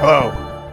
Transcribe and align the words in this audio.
Hello, 0.00 0.30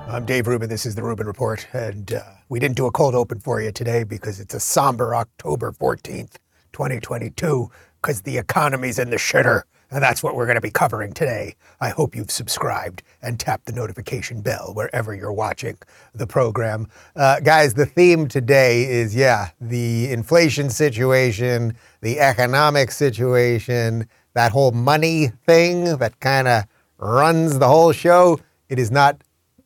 I'm 0.09 0.25
Dave 0.25 0.47
Rubin. 0.47 0.67
This 0.67 0.85
is 0.85 0.95
the 0.95 1.03
Rubin 1.03 1.25
Report. 1.25 1.65
And 1.71 2.13
uh, 2.13 2.21
we 2.49 2.59
didn't 2.59 2.75
do 2.75 2.85
a 2.85 2.91
cold 2.91 3.15
open 3.15 3.39
for 3.39 3.61
you 3.61 3.71
today 3.71 4.03
because 4.03 4.41
it's 4.41 4.53
a 4.53 4.59
somber 4.59 5.15
October 5.15 5.71
14th, 5.71 6.35
2022, 6.73 7.71
because 8.01 8.23
the 8.23 8.37
economy's 8.37 8.99
in 8.99 9.09
the 9.09 9.15
shitter. 9.15 9.61
And 9.91 10.03
that's 10.03 10.23
what 10.23 10.35
we're 10.35 10.45
going 10.45 10.55
to 10.55 10.61
be 10.61 10.71
covering 10.71 11.13
today. 11.13 11.55
I 11.79 11.89
hope 11.89 12.15
you've 12.15 12.31
subscribed 12.31 13.03
and 13.21 13.39
tapped 13.39 13.65
the 13.65 13.71
notification 13.71 14.41
bell 14.41 14.71
wherever 14.73 15.13
you're 15.13 15.33
watching 15.33 15.77
the 16.13 16.27
program. 16.27 16.87
Uh, 17.15 17.39
guys, 17.39 17.73
the 17.73 17.85
theme 17.85 18.27
today 18.27 18.85
is 18.85 19.15
yeah, 19.15 19.49
the 19.61 20.11
inflation 20.11 20.69
situation, 20.69 21.75
the 22.01 22.19
economic 22.19 22.91
situation, 22.91 24.07
that 24.33 24.51
whole 24.51 24.71
money 24.71 25.27
thing 25.45 25.97
that 25.97 26.19
kind 26.19 26.47
of 26.47 26.63
runs 26.97 27.59
the 27.59 27.67
whole 27.67 27.91
show. 27.91 28.39
It 28.69 28.79
is 28.79 28.91
not 28.91 29.21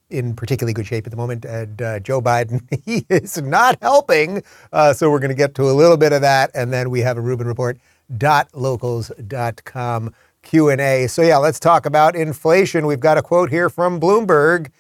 in 0.10 0.36
particularly 0.36 0.74
good 0.74 0.88
shape 0.88 1.06
at 1.06 1.12
the 1.12 1.18
moment, 1.18 1.46
and 1.46 1.82
uh, 1.82 2.00
Joe 2.00 2.22
Biden 2.22 2.62
he 2.86 3.06
is 3.10 3.42
not 3.42 3.78
helping. 3.82 4.44
Uh, 4.74 4.94
so 4.94 5.10
we're 5.10 5.20
going 5.20 5.30
to 5.30 5.36
get 5.36 5.56
to 5.56 5.64
a 5.64 5.74
little 5.74 5.98
bit 5.98 6.14
of 6.14 6.22
that, 6.22 6.52
and 6.54 6.74
then 6.74 6.90
we 6.90 7.02
have 7.02 7.18
a 7.18 7.22
Rubin 7.22 7.48
Report 7.48 7.78
locals.com 8.54 10.14
Q&A. 10.42 11.08
So 11.08 11.22
yeah, 11.22 11.38
let's 11.38 11.60
talk 11.60 11.86
about 11.86 12.16
inflation. 12.16 12.86
We've 12.86 13.00
got 13.00 13.18
a 13.18 13.22
quote 13.22 13.50
here 13.50 13.70
from 13.70 14.00
Bloomberg. 14.00 14.72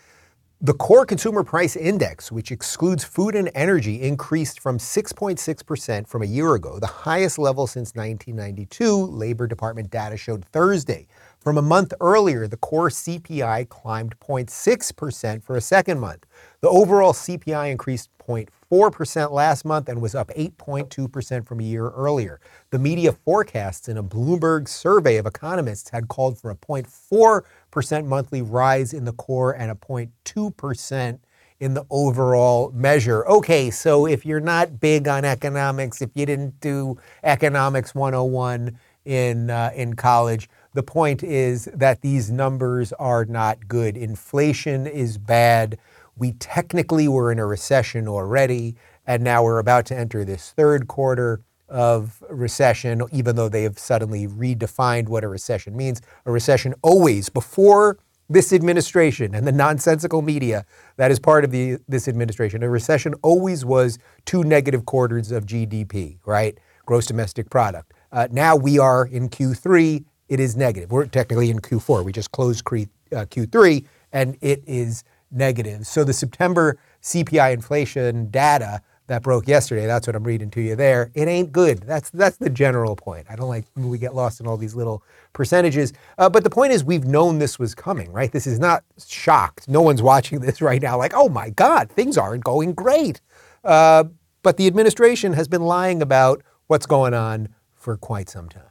The 0.62 0.74
core 0.74 1.06
consumer 1.06 1.44
price 1.44 1.78
index, 1.78 2.34
which 2.34 2.52
excludes 2.52 3.06
food 3.06 3.34
and 3.34 3.50
energy, 3.56 4.02
increased 4.02 4.60
from 4.60 4.78
6.6% 4.78 6.06
from 6.06 6.22
a 6.22 6.26
year 6.26 6.54
ago, 6.56 6.80
the 6.80 6.88
highest 6.88 7.40
level 7.40 7.66
since 7.66 7.96
1992, 7.96 9.06
Labor 9.06 9.48
Department 9.48 9.90
data 9.90 10.18
showed 10.18 10.44
Thursday. 10.46 11.08
From 11.40 11.58
a 11.58 11.62
month 11.62 11.94
earlier, 12.02 12.48
the 12.48 12.58
core 12.58 12.90
CPI 12.90 13.70
climbed 13.70 14.20
0.6% 14.20 15.42
for 15.42 15.56
a 15.56 15.62
second 15.62 16.00
month. 16.00 16.26
The 16.60 16.68
overall 16.68 17.14
CPI 17.14 17.72
increased 17.72 18.10
0.4% 18.28 19.32
last 19.32 19.64
month 19.64 19.88
and 19.88 20.02
was 20.02 20.16
up 20.16 20.28
8.2% 20.36 21.48
from 21.48 21.62
a 21.62 21.64
year 21.64 21.90
earlier. 21.92 22.42
The 22.72 22.80
media 22.80 23.14
forecasts 23.14 23.88
in 23.88 23.98
a 23.98 24.04
Bloomberg 24.04 24.68
survey 24.68 25.16
of 25.16 25.26
economists 25.26 25.92
had 25.92 26.10
called 26.10 26.38
for 26.38 26.52
a 26.52 26.56
0.4% 26.56 28.06
monthly 28.06 28.42
rise 28.42 28.94
in 28.94 29.06
the 29.06 29.14
core 29.14 29.54
and 29.54 29.72
a 29.72 29.76
0.2% 29.76 31.20
in 31.62 31.74
the 31.74 31.86
overall 31.90 32.72
measure. 32.74 33.26
Okay, 33.28 33.70
so 33.70 34.06
if 34.06 34.26
you're 34.26 34.40
not 34.40 34.80
big 34.80 35.08
on 35.08 35.26
economics, 35.26 36.02
if 36.02 36.10
you 36.16 36.26
didn't 36.26 36.60
do 36.60 36.98
economics 37.24 37.96
101 37.96 38.78
in 39.06 39.50
uh, 39.50 39.72
in 39.76 39.96
college, 39.96 40.50
the 40.74 40.84
point 40.84 41.24
is 41.24 41.66
that 41.74 42.02
these 42.02 42.32
numbers 42.32 42.94
are 42.94 43.26
not 43.26 43.68
good. 43.68 43.98
Inflation 43.98 44.86
is 44.88 45.18
bad. 45.18 45.78
We 46.18 46.34
technically 46.34 47.08
were 47.08 47.32
in 47.32 47.40
a 47.40 47.46
recession 47.46 48.08
already, 48.08 48.76
and 49.08 49.24
now 49.24 49.44
we're 49.44 49.60
about 49.60 49.86
to 49.88 49.98
enter 49.98 50.26
this 50.26 50.52
third 50.52 50.88
quarter 50.88 51.42
of 51.70 52.24
recession, 52.30 53.04
even 53.12 53.36
though 53.36 53.50
they 53.50 53.64
have 53.64 53.80
suddenly 53.80 54.28
redefined 54.28 55.08
what 55.08 55.24
a 55.24 55.28
recession 55.28 55.78
means. 55.78 56.02
A 56.26 56.32
recession 56.32 56.74
always, 56.82 57.30
before 57.30 58.00
this 58.30 58.54
administration 58.54 59.34
and 59.34 59.48
the 59.48 59.52
nonsensical 59.52 60.22
media 60.22 60.66
that 60.98 61.10
is 61.10 61.20
part 61.20 61.44
of 61.44 61.52
the, 61.52 61.78
this 61.88 62.08
administration, 62.08 62.62
a 62.64 62.70
recession 62.70 63.14
always 63.24 63.66
was 63.66 63.98
two 64.26 64.44
negative 64.44 64.86
quarters 64.86 65.32
of 65.32 65.46
GDP, 65.46 66.18
right? 66.26 66.58
Gross 66.86 67.06
domestic 67.08 67.50
product. 67.50 67.94
Uh, 68.12 68.28
now 68.32 68.56
we 68.56 68.80
are 68.80 69.06
in 69.06 69.30
Q3 69.30 70.04
it 70.30 70.40
is 70.40 70.56
negative. 70.56 70.92
We're 70.92 71.08
technically 71.08 71.50
in 71.50 71.60
Q4. 71.60 72.06
We 72.06 72.12
just 72.12 72.32
closed 72.32 72.64
Q3 72.64 73.84
uh, 73.84 73.88
and 74.14 74.38
it 74.42 74.64
is 74.66 75.04
negative. 75.32 75.86
So 75.86 76.04
the 76.04 76.14
September 76.14 76.78
CPI 77.02 77.54
inflation 77.54 78.30
data 78.30 78.82
that 79.08 79.24
broke 79.24 79.48
yesterday, 79.48 79.88
that's 79.88 80.06
what 80.06 80.16
I'm 80.16 80.24
reading 80.24 80.52
to 80.52 80.62
you 80.62 80.76
there. 80.76 81.10
It 81.16 81.28
ain't 81.28 81.52
good. 81.52 81.80
That's 81.80 82.12
that's 82.12 82.38
the 82.38 82.50
general 82.50 82.96
point. 82.96 83.26
I 83.28 83.36
don't 83.36 83.50
like 83.50 83.66
when 83.74 83.90
we 83.90 83.98
get 83.98 84.14
lost 84.14 84.40
in 84.40 84.46
all 84.46 84.56
these 84.56 84.76
little 84.76 85.02
percentages. 85.34 85.94
Uh, 86.20 86.30
but 86.30 86.44
the 86.44 86.50
point 86.52 86.74
is, 86.74 86.84
we've 86.84 87.06
known 87.06 87.40
this 87.40 87.58
was 87.58 87.74
coming, 87.74 88.12
right? 88.12 88.32
This 88.32 88.46
is 88.46 88.60
not 88.60 88.84
shocked. 89.04 89.68
No 89.68 89.82
one's 89.82 90.04
watching 90.04 90.40
this 90.42 90.62
right 90.62 90.80
now 90.80 90.96
like, 90.96 91.14
oh 91.16 91.28
my 91.28 91.50
God, 91.50 91.90
things 91.90 92.20
aren't 92.20 92.44
going 92.44 92.74
great. 92.74 93.20
Uh, 93.64 94.04
but 94.44 94.58
the 94.58 94.68
administration 94.68 95.34
has 95.34 95.48
been 95.48 95.64
lying 95.64 96.04
about 96.04 96.44
what's 96.68 96.86
going 96.86 97.16
on 97.16 97.50
for 97.80 97.98
quite 97.98 98.30
some 98.30 98.50
time. 98.50 98.64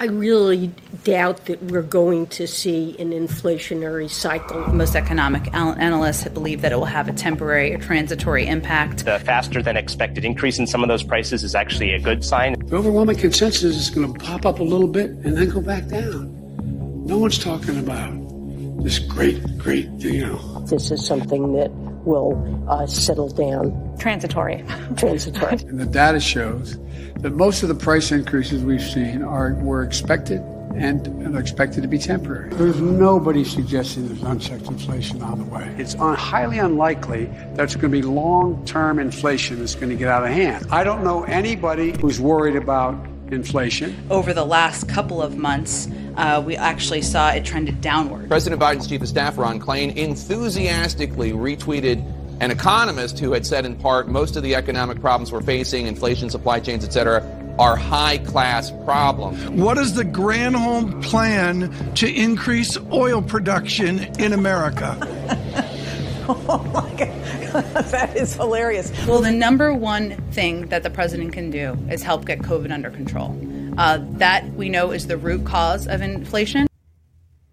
I 0.00 0.06
really 0.06 0.72
doubt 1.04 1.46
that 1.46 1.62
we're 1.62 1.80
going 1.80 2.26
to 2.26 2.48
see 2.48 2.96
an 2.98 3.12
inflationary 3.12 4.10
cycle. 4.10 4.60
Most 4.74 4.96
economic 4.96 5.54
analysts 5.54 6.26
believe 6.30 6.62
that 6.62 6.72
it 6.72 6.74
will 6.74 6.84
have 6.84 7.06
a 7.06 7.12
temporary 7.12 7.72
or 7.72 7.78
transitory 7.78 8.44
impact. 8.44 9.04
The 9.04 9.20
faster 9.20 9.62
than 9.62 9.76
expected 9.76 10.24
increase 10.24 10.58
in 10.58 10.66
some 10.66 10.82
of 10.82 10.88
those 10.88 11.04
prices 11.04 11.44
is 11.44 11.54
actually 11.54 11.92
a 11.92 12.00
good 12.00 12.24
sign. 12.24 12.54
The 12.66 12.76
overwhelming 12.76 13.18
consensus 13.18 13.76
is 13.76 13.88
going 13.88 14.12
to 14.12 14.18
pop 14.18 14.44
up 14.44 14.58
a 14.58 14.64
little 14.64 14.88
bit 14.88 15.10
and 15.10 15.36
then 15.36 15.48
go 15.48 15.60
back 15.60 15.86
down. 15.86 16.32
No 17.06 17.18
one's 17.18 17.38
talking 17.38 17.78
about 17.78 18.82
this 18.82 18.98
great, 18.98 19.40
great, 19.58 19.88
you 20.00 20.26
know. 20.26 20.64
This 20.66 20.90
is 20.90 21.06
something 21.06 21.52
that 21.52 21.70
will 22.04 22.64
uh, 22.68 22.86
settle 22.86 23.28
down. 23.28 23.96
Transitory. 23.98 24.64
Transitory. 24.96 25.58
And 25.68 25.80
the 25.80 25.86
data 25.86 26.20
shows 26.20 26.78
that 27.20 27.30
most 27.30 27.62
of 27.62 27.68
the 27.68 27.74
price 27.74 28.12
increases 28.12 28.62
we've 28.62 28.82
seen 28.82 29.22
are 29.22 29.54
were 29.54 29.82
expected 29.82 30.40
and 30.76 31.36
are 31.36 31.40
expected 31.40 31.82
to 31.82 31.88
be 31.88 31.98
temporary. 31.98 32.50
There's 32.50 32.80
nobody 32.80 33.44
suggesting 33.44 34.08
there's 34.08 34.22
unchecked 34.22 34.66
inflation 34.66 35.22
on 35.22 35.38
the 35.38 35.44
way. 35.44 35.72
It's 35.78 35.94
un- 35.96 36.16
highly 36.16 36.58
unlikely 36.58 37.26
that 37.54 37.60
it's 37.60 37.76
going 37.76 37.92
to 37.92 38.00
be 38.00 38.02
long-term 38.02 38.98
inflation 38.98 39.60
that's 39.60 39.74
going 39.74 39.90
to 39.90 39.96
get 39.96 40.08
out 40.08 40.24
of 40.24 40.30
hand. 40.30 40.66
I 40.70 40.84
don't 40.84 41.04
know 41.04 41.22
anybody 41.24 41.96
who's 42.00 42.20
worried 42.20 42.56
about 42.56 42.94
inflation. 43.34 43.94
Over 44.10 44.32
the 44.32 44.44
last 44.44 44.88
couple 44.88 45.20
of 45.20 45.36
months, 45.36 45.88
uh, 46.16 46.42
we 46.44 46.56
actually 46.56 47.02
saw 47.02 47.30
it 47.30 47.44
trended 47.44 47.80
downward. 47.80 48.28
President 48.28 48.60
Biden's 48.60 48.86
chief 48.86 49.02
of 49.02 49.08
staff, 49.08 49.36
Ron 49.36 49.60
Klain, 49.60 49.94
enthusiastically 49.96 51.32
retweeted 51.32 52.04
an 52.40 52.50
economist 52.50 53.18
who 53.18 53.32
had 53.32 53.46
said 53.46 53.64
in 53.64 53.76
part 53.76 54.08
most 54.08 54.36
of 54.36 54.42
the 54.42 54.54
economic 54.54 55.00
problems 55.00 55.30
we're 55.30 55.40
facing, 55.40 55.86
inflation, 55.86 56.30
supply 56.30 56.60
chains, 56.60 56.84
etc., 56.84 57.22
are 57.58 57.76
high 57.76 58.18
class 58.18 58.72
problems. 58.84 59.48
What 59.50 59.78
is 59.78 59.94
the 59.94 60.04
Granholm 60.04 61.02
plan 61.04 61.70
to 61.94 62.12
increase 62.12 62.76
oil 62.92 63.22
production 63.22 64.00
in 64.18 64.32
America? 64.32 65.70
oh 66.28 66.70
my 66.72 66.90
God. 66.96 67.64
that 67.90 68.16
is 68.16 68.34
hilarious. 68.34 68.90
Well, 69.06 69.20
the 69.20 69.30
number 69.30 69.74
one 69.74 70.16
thing 70.32 70.66
that 70.68 70.82
the 70.82 70.90
president 70.90 71.32
can 71.32 71.50
do 71.50 71.76
is 71.90 72.02
help 72.02 72.24
get 72.24 72.38
COVID 72.38 72.72
under 72.72 72.90
control. 72.90 73.38
Uh, 73.76 73.98
that 74.12 74.48
we 74.54 74.68
know 74.68 74.90
is 74.90 75.06
the 75.06 75.16
root 75.16 75.44
cause 75.44 75.86
of 75.86 76.00
inflation. 76.00 76.66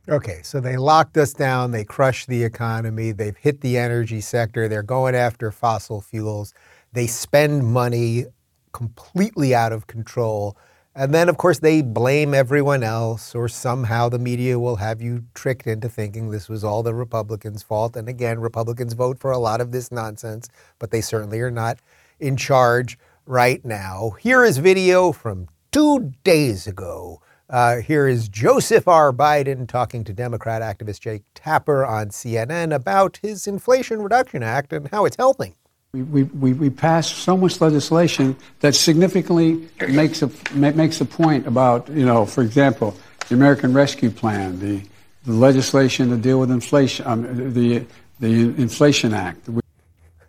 Okay, 0.08 0.40
so 0.44 0.60
they 0.60 0.78
locked 0.78 1.18
us 1.18 1.34
down, 1.34 1.72
they 1.72 1.84
crushed 1.84 2.28
the 2.28 2.44
economy, 2.44 3.12
they've 3.12 3.38
hit 3.38 3.62
the 3.62 3.78
energy 3.78 4.22
sector, 4.22 4.68
they're 4.68 4.82
going 4.82 5.16
after 5.16 5.52
fossil 5.52 6.02
fuels, 6.02 6.54
they 6.94 7.08
spend 7.08 7.66
money 7.66 8.26
completely 8.72 9.54
out 9.54 9.72
of 9.72 9.88
control. 9.88 10.58
And 10.94 11.14
then, 11.14 11.30
of 11.30 11.38
course, 11.38 11.60
they 11.60 11.82
blame 11.82 12.34
everyone 12.34 12.84
else, 12.84 13.34
or 13.34 13.48
somehow 13.48 14.10
the 14.10 14.20
media 14.20 14.60
will 14.60 14.76
have 14.76 15.02
you 15.02 15.26
tricked 15.34 15.66
into 15.66 15.88
thinking 15.88 16.30
this 16.30 16.50
was 16.50 16.64
all 16.64 16.84
the 16.84 16.94
Republicans' 16.94 17.64
fault. 17.64 17.96
And 17.96 18.10
again, 18.10 18.40
Republicans 18.40 18.94
vote 18.94 19.18
for 19.18 19.32
a 19.32 19.38
lot 19.38 19.62
of 19.62 19.72
this 19.72 19.92
nonsense, 19.92 20.50
but 20.80 20.92
they 20.92 21.02
certainly 21.02 21.40
are 21.40 21.52
not 21.52 21.80
in 22.20 22.36
charge 22.36 23.00
right 23.26 23.64
now. 23.64 24.12
Here 24.20 24.44
is 24.44 24.58
video 24.58 25.12
from 25.14 25.48
two 25.72 26.12
days 26.24 26.68
ago 26.68 27.22
uh, 27.52 27.82
here 27.82 28.08
is 28.08 28.30
Joseph 28.30 28.88
R. 28.88 29.12
Biden 29.12 29.68
talking 29.68 30.06
to 30.06 30.14
Democrat 30.14 30.62
activist 30.62 31.02
Jake 31.02 31.24
Tapper 31.36 31.86
on 31.86 32.08
CNN 32.08 32.74
about 32.74 33.20
his 33.22 33.46
Inflation 33.46 34.02
Reduction 34.02 34.42
Act 34.42 34.72
and 34.72 34.88
how 34.88 35.04
it's 35.04 35.18
helping. 35.18 35.56
We, 35.94 36.24
we, 36.24 36.54
we, 36.54 36.70
passed 36.70 37.18
so 37.18 37.36
much 37.36 37.60
legislation 37.60 38.38
that 38.62 38.76
significantly 38.76 39.68
makes 39.90 40.22
a, 40.22 40.32
makes 40.54 41.02
a 41.02 41.06
point 41.06 41.46
about, 41.46 41.90
you 41.90 42.06
know, 42.06 42.26
for 42.26 42.44
example, 42.44 42.96
the 43.28 43.36
American 43.36 43.74
Rescue 43.74 44.10
Plan, 44.10 44.58
the, 44.58 44.82
the 45.26 45.34
legislation 45.34 46.10
to 46.12 46.16
deal 46.16 46.40
with 46.40 46.50
inflation, 46.50 47.06
um, 47.06 47.54
the, 47.54 47.86
the 48.22 48.32
Inflation 48.62 49.14
Act. 49.14 49.50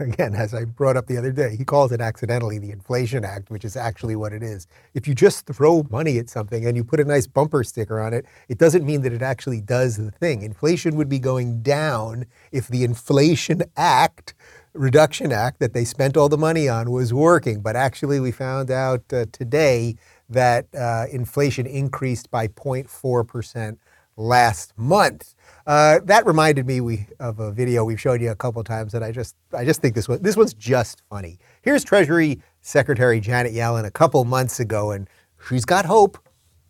Again, 0.00 0.34
as 0.34 0.52
I 0.52 0.64
brought 0.64 0.96
up 0.96 1.06
the 1.06 1.16
other 1.16 1.30
day, 1.30 1.54
he 1.54 1.64
calls 1.64 1.92
it 1.92 2.00
accidentally 2.00 2.58
the 2.58 2.72
Inflation 2.72 3.24
Act, 3.24 3.48
which 3.48 3.64
is 3.64 3.76
actually 3.76 4.16
what 4.16 4.32
it 4.32 4.42
is. 4.42 4.66
If 4.94 5.06
you 5.06 5.14
just 5.14 5.46
throw 5.46 5.86
money 5.92 6.18
at 6.18 6.28
something 6.28 6.66
and 6.66 6.76
you 6.76 6.82
put 6.82 6.98
a 6.98 7.04
nice 7.04 7.28
bumper 7.28 7.62
sticker 7.62 8.00
on 8.00 8.12
it, 8.14 8.26
it 8.48 8.58
doesn't 8.58 8.84
mean 8.84 9.02
that 9.02 9.12
it 9.12 9.22
actually 9.22 9.60
does 9.60 9.96
the 9.96 10.10
thing. 10.10 10.42
Inflation 10.42 10.96
would 10.96 11.08
be 11.08 11.20
going 11.20 11.62
down 11.62 12.26
if 12.50 12.66
the 12.66 12.82
Inflation 12.82 13.62
Act 13.76 14.34
Reduction 14.74 15.32
Act 15.32 15.60
that 15.60 15.74
they 15.74 15.84
spent 15.84 16.16
all 16.16 16.28
the 16.28 16.38
money 16.38 16.68
on 16.68 16.90
was 16.90 17.12
working. 17.12 17.60
But 17.60 17.76
actually, 17.76 18.20
we 18.20 18.30
found 18.30 18.70
out 18.70 19.02
uh, 19.12 19.26
today 19.32 19.96
that 20.28 20.66
uh, 20.74 21.06
inflation 21.10 21.66
increased 21.66 22.30
by 22.30 22.48
0.4% 22.48 23.76
last 24.16 24.72
month. 24.76 25.34
Uh, 25.66 26.00
that 26.04 26.26
reminded 26.26 26.66
me 26.66 26.80
we, 26.80 27.06
of 27.20 27.38
a 27.38 27.52
video 27.52 27.84
we've 27.84 28.00
showed 28.00 28.20
you 28.20 28.30
a 28.30 28.34
couple 28.34 28.62
times, 28.64 28.94
and 28.94 29.04
I 29.04 29.12
just 29.12 29.36
I 29.52 29.64
just 29.64 29.80
think 29.80 29.94
this 29.94 30.08
one 30.08 30.22
this 30.22 30.36
one's 30.36 30.54
just 30.54 31.02
funny. 31.08 31.38
Here's 31.62 31.84
Treasury 31.84 32.42
Secretary 32.62 33.20
Janet 33.20 33.52
Yellen 33.52 33.84
a 33.84 33.90
couple 33.90 34.24
months 34.24 34.58
ago, 34.60 34.90
and 34.90 35.08
she's 35.48 35.64
got 35.64 35.84
hope. 35.84 36.18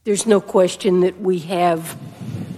There's 0.05 0.27
no 0.27 0.41
question 0.41 1.01
that 1.01 1.21
we 1.21 1.39
have 1.41 1.97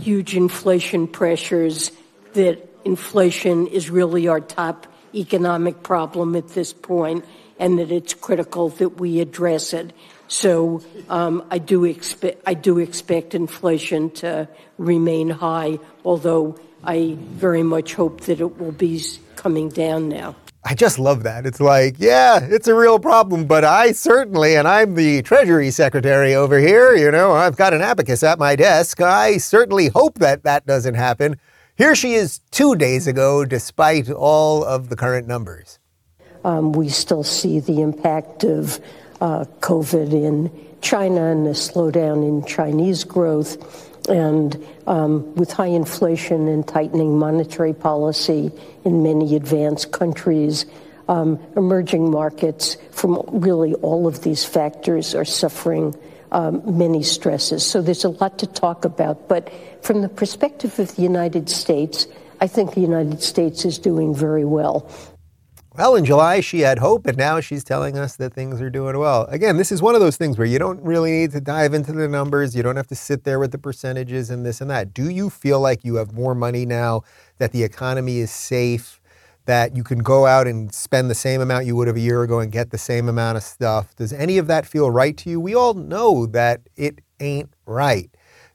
huge 0.01 0.35
inflation 0.35 1.07
pressures. 1.07 1.93
That 2.33 2.69
inflation 2.85 3.67
is 3.69 3.91
really 3.91 4.27
our 4.27 4.41
top 4.41 4.87
economic 5.15 5.83
problem 5.83 6.37
at 6.37 6.49
this 6.49 6.73
point 6.73 7.25
and 7.59 7.79
that 7.79 7.91
it's 7.91 8.15
critical 8.15 8.69
that 8.69 9.01
we 9.01 9.21
address 9.21 9.73
it. 9.73 9.93
So 10.29 10.83
um, 11.09 11.45
I 11.51 11.59
do 11.59 11.85
expect 11.85 12.43
I 12.47 12.55
do 12.55 12.79
expect 12.79 13.35
inflation 13.35 14.11
to 14.23 14.49
remain 14.79 15.31
high, 15.31 15.79
although 16.05 16.59
I 16.83 17.17
very 17.21 17.63
much 17.63 17.95
hope 17.95 18.23
that 18.23 18.41
it 18.41 18.59
will 18.59 18.73
be 18.73 19.03
coming 19.37 19.69
down 19.69 20.09
now. 20.09 20.37
I 20.67 20.75
just 20.75 20.99
love 20.99 21.25
that. 21.25 21.45
It's 21.45 21.61
like, 21.61 21.97
yeah, 21.99 22.41
it's 22.43 22.69
a 22.69 22.75
real 22.75 22.99
problem, 22.99 23.47
but 23.47 23.65
I 23.65 23.93
certainly, 23.93 24.57
and 24.57 24.67
I'm 24.67 24.95
the 24.95 25.21
Treasury 25.21 25.71
Secretary 25.71 26.35
over 26.35 26.59
here, 26.59 26.95
you 26.97 27.11
know, 27.11 27.33
I've 27.33 27.57
got 27.57 27.75
an 27.75 27.83
abacus 27.83 28.23
at 28.23 28.39
my 28.39 28.57
desk. 28.57 28.99
I 29.03 29.37
certainly 29.37 29.89
hope 29.89 30.21
that 30.21 30.45
that 30.45 30.65
doesn't 30.65 30.95
happen. 30.95 31.37
Here 31.77 31.97
she 31.97 32.15
is 32.15 32.39
two 32.53 32.77
days 32.77 33.09
ago, 33.09 33.45
despite 33.45 34.09
all 34.09 34.63
of 34.63 34.91
the 34.91 34.97
current 34.97 35.27
numbers. 35.27 35.81
Um, 36.45 36.71
we 36.71 36.89
still 36.89 37.25
see 37.25 37.59
the 37.59 37.81
impact 37.81 38.45
of 38.45 38.79
uh, 39.21 39.45
COVID 39.59 40.13
in 40.13 40.53
China 40.83 41.33
and 41.33 41.45
the 41.45 41.51
slowdown 41.51 42.23
in 42.23 42.47
Chinese 42.47 43.03
growth. 43.03 43.91
And 44.09 44.65
um, 44.87 45.35
with 45.35 45.51
high 45.51 45.67
inflation 45.67 46.47
and 46.47 46.69
tightening 46.69 47.19
monetary 47.19 47.73
policy 47.73 48.53
in 48.85 49.03
many 49.03 49.35
advanced 49.35 49.91
countries, 49.91 50.67
um, 51.09 51.41
emerging 51.57 52.09
markets 52.09 52.77
from 52.93 53.21
really 53.33 53.75
all 53.75 54.07
of 54.07 54.23
these 54.23 54.45
factors 54.45 55.13
are 55.17 55.25
suffering 55.25 55.93
um, 56.35 56.63
many 56.79 57.03
stresses. 57.03 57.65
So 57.65 57.81
there's 57.81 58.05
a 58.05 58.11
lot 58.11 58.39
to 58.41 58.47
talk 58.47 58.85
about. 58.85 59.29
But 59.29 59.51
from 59.83 60.03
the 60.03 60.09
perspective 60.09 60.79
of 60.79 60.95
the 60.97 61.03
United 61.03 61.49
States, 61.49 62.07
I 62.41 62.47
think 62.49 62.75
the 62.75 62.81
United 62.81 63.23
States 63.23 63.65
is 63.65 63.79
doing 63.79 64.15
very 64.15 64.45
well. 64.45 64.91
Well, 65.77 65.97
in 65.97 66.05
July, 66.05 66.41
she 66.41 66.61
had 66.61 66.79
hope, 66.79 67.05
and 67.07 67.19
now 67.19 67.41
she's 67.41 67.65
telling 67.65 67.99
us 67.99 68.15
that 68.17 68.33
things 68.33 68.61
are 68.61 68.71
doing 68.71 68.97
well. 68.97 69.25
Again, 69.25 69.57
this 69.57 69.73
is 69.73 69.83
one 69.83 69.97
of 69.97 70.01
those 70.01 70.17
things 70.17 70.39
where 70.39 70.47
you 70.47 70.59
don't 70.59 70.81
really 70.83 71.11
need 71.11 71.33
to 71.33 71.41
dive 71.41 71.75
into 71.75 71.93
the 71.93 72.07
numbers. 72.07 72.55
You 72.55 72.63
don't 72.63 72.77
have 72.77 72.87
to 72.89 72.95
sit 72.95 73.25
there 73.25 73.41
with 73.41 73.51
the 73.51 73.59
percentages 73.59 74.31
and 74.31 74.47
this 74.47 74.61
and 74.61 74.71
that. 74.71 74.95
Do 74.95 75.11
you 75.11 75.31
feel 75.31 75.61
like 75.61 75.85
you 75.85 75.97
have 75.97 76.13
more 76.13 76.35
money 76.35 76.65
now, 76.65 77.03
that 77.39 77.51
the 77.51 77.65
economy 77.65 78.19
is 78.19 78.31
safe, 78.31 79.01
that 79.47 79.77
you 79.77 79.85
can 79.85 79.99
go 79.99 80.27
out 80.27 80.47
and 80.47 80.75
spend 80.75 81.11
the 81.11 81.15
same 81.15 81.41
amount 81.41 81.67
you 81.67 81.77
would 81.77 81.87
have 81.87 81.97
a 81.97 82.01
year 82.01 82.23
ago 82.23 82.41
and 82.41 82.51
get 82.51 82.71
the 82.71 82.79
same 82.79 83.09
amount 83.09 83.37
of 83.37 83.43
stuff? 83.43 83.95
Does 83.97 84.13
any 84.13 84.39
of 84.39 84.47
that 84.47 84.67
feel 84.67 84.91
right 84.91 85.17
to 85.19 85.31
you? 85.31 85.41
We 85.41 85.55
all 85.55 85.75
know 85.75 86.27
that 86.27 86.63
it 86.77 87.01
ain't 87.21 87.51
right 87.67 88.11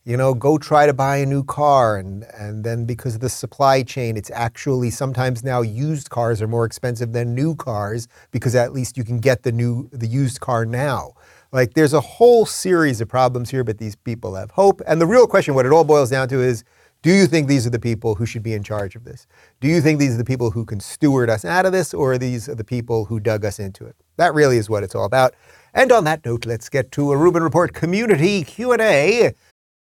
you 0.10 0.18
know, 0.18 0.34
go 0.34 0.58
try 0.58 0.88
to 0.88 0.94
buy 0.94 1.18
a 1.18 1.26
new 1.26 1.44
car. 1.44 1.98
And, 1.98 2.24
and 2.36 2.64
then 2.64 2.86
because 2.86 3.14
of 3.14 3.22
the 3.22 3.30
supply 3.30 3.84
chain, 3.84 4.18
it's 4.18 4.32
actually 4.32 4.90
sometimes 4.90 5.44
now 5.44 5.62
used 5.62 6.10
cars 6.10 6.42
are 6.42 6.48
more 6.48 6.66
expensive 6.66 7.14
than 7.14 7.36
new 7.36 7.56
cars 7.56 8.08
because 8.32 8.56
at 8.56 8.74
least 8.74 8.98
you 8.98 9.04
can 9.04 9.20
get 9.20 9.44
the 9.44 9.52
new, 9.52 9.88
the 9.92 10.08
used 10.08 10.40
car 10.40 10.66
now. 10.66 11.14
Like 11.52 11.76
there's 11.76 11.94
a 11.94 12.02
whole 12.02 12.48
series 12.48 13.02
of 13.02 13.08
problems 13.08 13.52
here, 13.52 13.64
but 13.64 13.78
these 13.78 13.96
people 13.96 14.34
have 14.34 14.50
hope. 14.50 14.82
And 14.88 15.00
the 15.00 15.06
real 15.06 15.28
question, 15.28 15.54
what 15.54 15.68
it 15.68 15.72
all 15.72 15.84
boils 15.84 16.10
down 16.10 16.28
to 16.30 16.42
is, 16.42 16.64
do 17.02 17.12
you 17.12 17.28
think 17.28 17.48
these 17.48 17.66
are 17.66 17.70
the 17.70 17.80
people 17.80 18.16
who 18.16 18.26
should 18.26 18.44
be 18.44 18.54
in 18.54 18.62
charge 18.62 18.96
of 18.96 19.06
this? 19.06 19.26
Do 19.62 19.70
you 19.70 19.80
think 19.80 20.00
these 20.00 20.16
are 20.16 20.18
the 20.18 20.26
people 20.26 20.52
who 20.52 20.66
can 20.66 20.82
steward 20.82 21.30
us 21.30 21.46
out 21.46 21.66
of 21.66 21.72
this, 21.72 21.94
or 21.94 22.14
are 22.14 22.18
these 22.18 22.50
are 22.50 22.56
the 22.56 22.66
people 22.66 23.06
who 23.06 23.22
dug 23.22 23.46
us 23.46 23.58
into 23.58 23.86
it? 23.86 23.96
That 24.18 24.34
really 24.34 24.58
is 24.58 24.70
what 24.70 24.84
it's 24.84 24.96
all 24.96 25.06
about. 25.06 25.34
And 25.74 25.94
on 25.94 26.04
that 26.04 26.26
note, 26.26 26.46
let's 26.46 26.68
get 26.68 26.92
to 26.94 27.14
a 27.14 27.18
Rubin 27.18 27.42
Report 27.42 27.74
community 27.74 28.44
Q&A. 28.44 29.34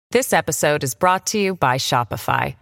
This 0.09 0.33
episode 0.33 0.83
is 0.83 0.95
brought 0.95 1.27
to 1.27 1.37
you 1.37 1.53
by 1.53 1.77
Shopify. 1.77 2.55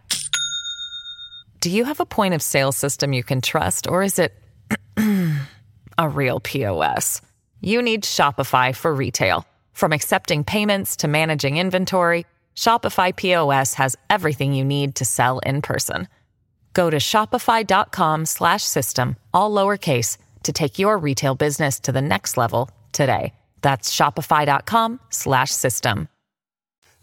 Do 1.61 1.69
you 1.69 1.85
have 1.85 2.01
a 2.01 2.05
point 2.05 2.33
of 2.33 2.41
sale 2.41 2.73
system 2.73 3.13
you 3.13 3.23
can 3.23 3.39
trust, 3.39 3.87
or 3.87 4.03
is 4.03 4.19
it 4.19 4.33
a 5.97 6.09
real 6.09 6.41
POS? 6.41 7.21
You 7.61 7.81
need 7.81 8.03
Shopify 8.03 8.75
for 8.75 8.93
retail. 8.93 9.45
From 9.71 9.93
accepting 9.93 10.43
payments 10.43 10.97
to 10.97 11.07
managing 11.07 11.55
inventory, 11.57 12.25
Shopify 12.55 13.15
POS 13.15 13.75
has 13.75 13.95
everything 14.09 14.53
you 14.53 14.65
need 14.65 14.95
to 14.95 15.05
sell 15.05 15.38
in 15.39 15.61
person. 15.61 16.07
Go 16.73 16.89
to 16.89 16.97
shopify.com/system 16.97 19.15
all 19.33 19.51
lowercase 19.51 20.17
to 20.44 20.51
take 20.51 20.79
your 20.79 20.97
retail 20.97 21.35
business 21.35 21.79
to 21.81 21.91
the 21.91 22.01
next 22.01 22.38
level 22.38 22.71
today. 22.91 23.33
That's 23.61 23.95
shopify.com/system. 23.95 26.07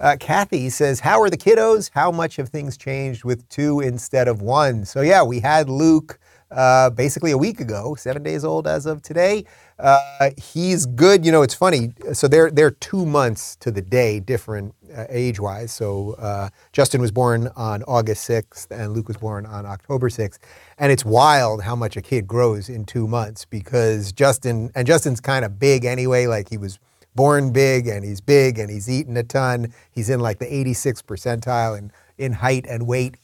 Uh, 0.00 0.16
Kathy 0.18 0.70
says, 0.70 1.00
How 1.00 1.20
are 1.20 1.28
the 1.28 1.36
kiddos? 1.36 1.90
How 1.92 2.10
much 2.10 2.36
have 2.36 2.48
things 2.48 2.78
changed 2.78 3.22
with 3.22 3.46
two 3.50 3.80
instead 3.80 4.28
of 4.28 4.40
one? 4.40 4.86
So, 4.86 5.02
yeah, 5.02 5.22
we 5.22 5.40
had 5.40 5.68
Luke 5.68 6.18
uh, 6.50 6.88
basically 6.90 7.32
a 7.32 7.38
week 7.38 7.60
ago, 7.60 7.94
seven 7.96 8.22
days 8.22 8.42
old 8.42 8.66
as 8.66 8.86
of 8.86 9.02
today. 9.02 9.44
Uh, 9.80 10.30
he's 10.36 10.86
good. 10.86 11.24
You 11.24 11.32
know, 11.32 11.42
it's 11.42 11.54
funny. 11.54 11.92
So, 12.12 12.28
they're, 12.28 12.50
they're 12.50 12.70
two 12.70 13.06
months 13.06 13.56
to 13.56 13.70
the 13.70 13.82
day 13.82 14.20
different 14.20 14.74
uh, 14.96 15.06
age 15.08 15.40
wise. 15.40 15.72
So, 15.72 16.14
uh, 16.18 16.50
Justin 16.72 17.00
was 17.00 17.10
born 17.10 17.50
on 17.56 17.82
August 17.84 18.28
6th 18.28 18.70
and 18.70 18.92
Luke 18.92 19.08
was 19.08 19.16
born 19.16 19.46
on 19.46 19.66
October 19.66 20.08
6th. 20.08 20.38
And 20.78 20.92
it's 20.92 21.04
wild 21.04 21.62
how 21.62 21.76
much 21.76 21.96
a 21.96 22.02
kid 22.02 22.26
grows 22.26 22.68
in 22.68 22.84
two 22.84 23.08
months 23.08 23.44
because 23.44 24.12
Justin, 24.12 24.70
and 24.74 24.86
Justin's 24.86 25.20
kind 25.20 25.44
of 25.44 25.58
big 25.58 25.84
anyway, 25.84 26.26
like 26.26 26.50
he 26.50 26.58
was 26.58 26.78
born 27.14 27.52
big 27.52 27.86
and 27.86 28.04
he's 28.04 28.20
big 28.20 28.58
and 28.58 28.70
he's 28.70 28.88
eaten 28.88 29.16
a 29.16 29.22
ton. 29.22 29.72
He's 29.90 30.10
in 30.10 30.20
like 30.20 30.38
the 30.38 30.46
86th 30.46 31.04
percentile 31.04 31.78
in, 31.78 31.92
in 32.18 32.32
height 32.32 32.66
and 32.68 32.86
weight. 32.86 33.16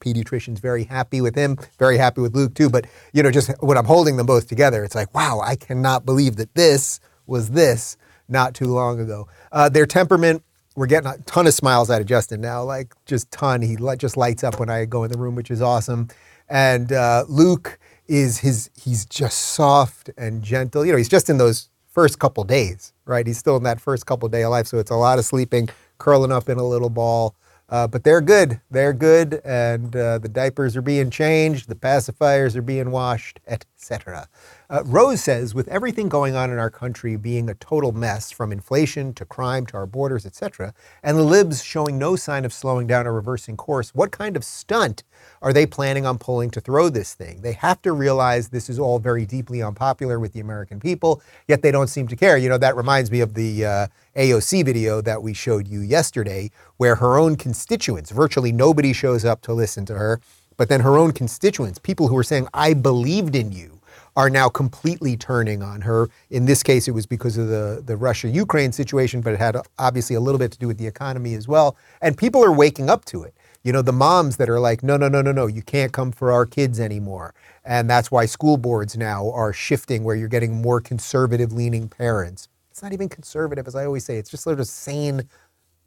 Pediatrician's 0.00 0.60
very 0.60 0.84
happy 0.84 1.20
with 1.20 1.34
him, 1.34 1.56
very 1.78 1.98
happy 1.98 2.20
with 2.20 2.34
Luke 2.34 2.54
too. 2.54 2.70
But, 2.70 2.86
you 3.12 3.22
know, 3.22 3.30
just 3.30 3.50
when 3.60 3.76
I'm 3.76 3.84
holding 3.84 4.16
them 4.16 4.26
both 4.26 4.48
together, 4.48 4.84
it's 4.84 4.94
like, 4.94 5.14
wow, 5.14 5.40
I 5.42 5.56
cannot 5.56 6.06
believe 6.06 6.36
that 6.36 6.54
this 6.54 7.00
was 7.26 7.50
this 7.50 7.96
not 8.28 8.54
too 8.54 8.66
long 8.66 9.00
ago. 9.00 9.28
Uh, 9.52 9.68
their 9.68 9.86
temperament, 9.86 10.42
we're 10.74 10.86
getting 10.86 11.08
a 11.08 11.18
ton 11.18 11.46
of 11.46 11.54
smiles 11.54 11.90
out 11.90 12.00
of 12.00 12.06
Justin 12.06 12.40
now, 12.40 12.62
like 12.62 12.94
just 13.06 13.30
ton. 13.30 13.62
He 13.62 13.76
just 13.96 14.16
lights 14.16 14.44
up 14.44 14.60
when 14.60 14.68
I 14.68 14.84
go 14.84 15.04
in 15.04 15.10
the 15.10 15.18
room, 15.18 15.34
which 15.34 15.50
is 15.50 15.62
awesome. 15.62 16.08
And 16.48 16.92
uh, 16.92 17.24
Luke 17.28 17.78
is 18.06 18.38
his, 18.38 18.70
he's 18.76 19.06
just 19.06 19.38
soft 19.38 20.10
and 20.16 20.42
gentle. 20.42 20.84
You 20.84 20.92
know, 20.92 20.98
he's 20.98 21.08
just 21.08 21.30
in 21.30 21.38
those 21.38 21.70
first 21.88 22.18
couple 22.18 22.44
days, 22.44 22.92
right? 23.06 23.26
He's 23.26 23.38
still 23.38 23.56
in 23.56 23.62
that 23.62 23.80
first 23.80 24.04
couple 24.04 24.28
day 24.28 24.42
of 24.42 24.50
life, 24.50 24.66
so 24.66 24.78
it's 24.78 24.90
a 24.90 24.96
lot 24.96 25.18
of 25.18 25.24
sleeping, 25.24 25.70
curling 25.98 26.30
up 26.30 26.48
in 26.48 26.58
a 26.58 26.62
little 26.62 26.90
ball. 26.90 27.34
Uh, 27.68 27.86
but 27.86 28.04
they're 28.04 28.20
good. 28.20 28.60
They're 28.70 28.92
good, 28.92 29.40
and 29.44 29.94
uh, 29.96 30.18
the 30.18 30.28
diapers 30.28 30.76
are 30.76 30.82
being 30.82 31.10
changed, 31.10 31.68
the 31.68 31.74
pacifiers 31.74 32.54
are 32.54 32.62
being 32.62 32.90
washed, 32.92 33.40
etc. 33.46 34.28
Uh, 34.68 34.82
Rose 34.84 35.22
says, 35.22 35.54
with 35.54 35.68
everything 35.68 36.08
going 36.08 36.34
on 36.34 36.50
in 36.50 36.58
our 36.58 36.70
country 36.70 37.14
being 37.14 37.48
a 37.48 37.54
total 37.54 37.92
mess, 37.92 38.32
from 38.32 38.50
inflation 38.50 39.14
to 39.14 39.24
crime 39.24 39.64
to 39.66 39.76
our 39.76 39.86
borders, 39.86 40.26
etc., 40.26 40.74
and 41.04 41.16
the 41.16 41.22
libs 41.22 41.62
showing 41.62 41.98
no 41.98 42.16
sign 42.16 42.44
of 42.44 42.52
slowing 42.52 42.88
down 42.88 43.06
or 43.06 43.12
reversing 43.12 43.56
course, 43.56 43.94
what 43.94 44.10
kind 44.10 44.36
of 44.36 44.42
stunt 44.42 45.04
are 45.40 45.52
they 45.52 45.66
planning 45.66 46.04
on 46.04 46.18
pulling 46.18 46.50
to 46.50 46.60
throw 46.60 46.88
this 46.88 47.14
thing? 47.14 47.42
They 47.42 47.52
have 47.52 47.80
to 47.82 47.92
realize 47.92 48.48
this 48.48 48.68
is 48.68 48.80
all 48.80 48.98
very 48.98 49.24
deeply 49.24 49.62
unpopular 49.62 50.18
with 50.18 50.32
the 50.32 50.40
American 50.40 50.80
people, 50.80 51.22
yet 51.46 51.62
they 51.62 51.70
don't 51.70 51.86
seem 51.86 52.08
to 52.08 52.16
care. 52.16 52.36
You 52.36 52.48
know, 52.48 52.58
that 52.58 52.74
reminds 52.76 53.08
me 53.12 53.20
of 53.20 53.34
the 53.34 53.64
uh, 53.64 53.86
AOC 54.16 54.64
video 54.64 55.00
that 55.00 55.22
we 55.22 55.32
showed 55.32 55.68
you 55.68 55.80
yesterday, 55.80 56.50
where 56.76 56.96
her 56.96 57.18
own 57.18 57.36
constituents, 57.36 58.10
virtually 58.10 58.50
nobody 58.50 58.92
shows 58.92 59.24
up 59.24 59.42
to 59.42 59.52
listen 59.52 59.86
to 59.86 59.94
her, 59.94 60.20
but 60.56 60.68
then 60.68 60.80
her 60.80 60.98
own 60.98 61.12
constituents, 61.12 61.78
people 61.78 62.08
who 62.08 62.16
are 62.16 62.24
saying, 62.24 62.48
I 62.52 62.74
believed 62.74 63.36
in 63.36 63.52
you 63.52 63.75
are 64.16 64.30
now 64.30 64.48
completely 64.48 65.16
turning 65.16 65.62
on 65.62 65.82
her. 65.82 66.08
In 66.30 66.46
this 66.46 66.62
case, 66.62 66.88
it 66.88 66.92
was 66.92 67.06
because 67.06 67.36
of 67.36 67.48
the, 67.48 67.82
the 67.84 67.96
Russia 67.96 68.28
Ukraine 68.28 68.72
situation, 68.72 69.20
but 69.20 69.34
it 69.34 69.38
had 69.38 69.56
obviously 69.78 70.16
a 70.16 70.20
little 70.20 70.38
bit 70.38 70.50
to 70.52 70.58
do 70.58 70.66
with 70.66 70.78
the 70.78 70.86
economy 70.86 71.34
as 71.34 71.46
well. 71.46 71.76
And 72.00 72.16
people 72.16 72.42
are 72.42 72.52
waking 72.52 72.88
up 72.88 73.04
to 73.06 73.22
it. 73.22 73.34
You 73.62 73.72
know, 73.72 73.82
the 73.82 73.92
moms 73.92 74.36
that 74.36 74.48
are 74.48 74.60
like, 74.60 74.82
no, 74.82 74.96
no, 74.96 75.08
no, 75.08 75.20
no, 75.20 75.32
no, 75.32 75.46
you 75.46 75.60
can't 75.60 75.92
come 75.92 76.12
for 76.12 76.32
our 76.32 76.46
kids 76.46 76.80
anymore. 76.80 77.34
And 77.64 77.90
that's 77.90 78.10
why 78.10 78.24
school 78.24 78.56
boards 78.56 78.96
now 78.96 79.30
are 79.32 79.52
shifting 79.52 80.04
where 80.04 80.16
you're 80.16 80.28
getting 80.28 80.62
more 80.62 80.80
conservative 80.80 81.52
leaning 81.52 81.88
parents. 81.88 82.48
It's 82.70 82.82
not 82.82 82.92
even 82.92 83.08
conservative, 83.08 83.66
as 83.66 83.74
I 83.74 83.84
always 83.84 84.04
say, 84.04 84.18
it's 84.18 84.30
just 84.30 84.44
sort 84.44 84.60
of 84.60 84.66
sane, 84.66 85.28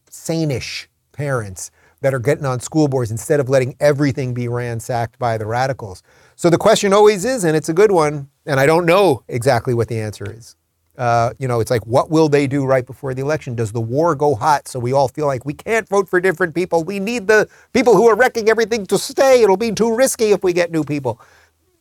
sane-ish 0.09 0.89
parents 1.13 1.71
that 2.01 2.13
are 2.13 2.19
getting 2.19 2.45
on 2.45 2.59
school 2.59 2.87
boards 2.87 3.11
instead 3.11 3.39
of 3.39 3.49
letting 3.49 3.75
everything 3.79 4.33
be 4.33 4.47
ransacked 4.47 5.19
by 5.19 5.37
the 5.37 5.45
radicals. 5.45 6.01
So 6.35 6.49
the 6.49 6.57
question 6.57 6.93
always 6.93 7.25
is, 7.25 7.43
and 7.43 7.55
it's 7.55 7.69
a 7.69 7.73
good 7.73 7.91
one, 7.91 8.29
and 8.45 8.59
I 8.59 8.65
don't 8.65 8.85
know 8.85 9.23
exactly 9.27 9.73
what 9.73 9.87
the 9.87 9.99
answer 9.99 10.31
is. 10.31 10.55
Uh, 10.97 11.31
you 11.39 11.47
know, 11.47 11.61
it's 11.61 11.71
like, 11.71 11.85
what 11.85 12.09
will 12.09 12.27
they 12.27 12.45
do 12.45 12.65
right 12.65 12.85
before 12.85 13.13
the 13.13 13.21
election? 13.21 13.55
Does 13.55 13.71
the 13.71 13.79
war 13.79 14.15
go 14.15 14.35
hot 14.35 14.67
so 14.67 14.79
we 14.79 14.91
all 14.91 15.07
feel 15.07 15.27
like 15.27 15.45
we 15.45 15.53
can't 15.53 15.87
vote 15.87 16.09
for 16.09 16.19
different 16.19 16.53
people? 16.53 16.83
We 16.83 16.99
need 16.99 17.27
the 17.27 17.47
people 17.71 17.95
who 17.95 18.09
are 18.09 18.15
wrecking 18.15 18.49
everything 18.49 18.85
to 18.87 18.97
stay. 18.97 19.41
It'll 19.41 19.55
be 19.55 19.71
too 19.71 19.95
risky 19.95 20.31
if 20.31 20.43
we 20.43 20.51
get 20.51 20.71
new 20.71 20.83
people. 20.83 21.21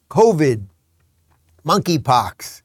COVID, 0.08 0.64
monkeypox, 1.64 2.62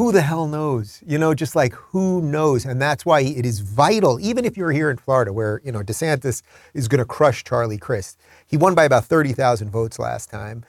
who 0.00 0.12
the 0.12 0.22
hell 0.22 0.46
knows? 0.46 1.02
You 1.06 1.18
know, 1.18 1.34
just 1.34 1.54
like 1.54 1.74
who 1.74 2.22
knows? 2.22 2.64
And 2.64 2.80
that's 2.80 3.04
why 3.04 3.20
it 3.20 3.44
is 3.44 3.60
vital, 3.60 4.18
even 4.18 4.46
if 4.46 4.56
you're 4.56 4.72
here 4.72 4.90
in 4.90 4.96
Florida, 4.96 5.30
where, 5.30 5.60
you 5.62 5.70
know, 5.70 5.82
DeSantis 5.82 6.40
is 6.72 6.88
going 6.88 7.00
to 7.00 7.04
crush 7.04 7.44
Charlie 7.44 7.76
Crist. 7.76 8.18
He 8.46 8.56
won 8.56 8.74
by 8.74 8.84
about 8.84 9.04
30,000 9.04 9.68
votes 9.68 9.98
last 9.98 10.30
time, 10.30 10.64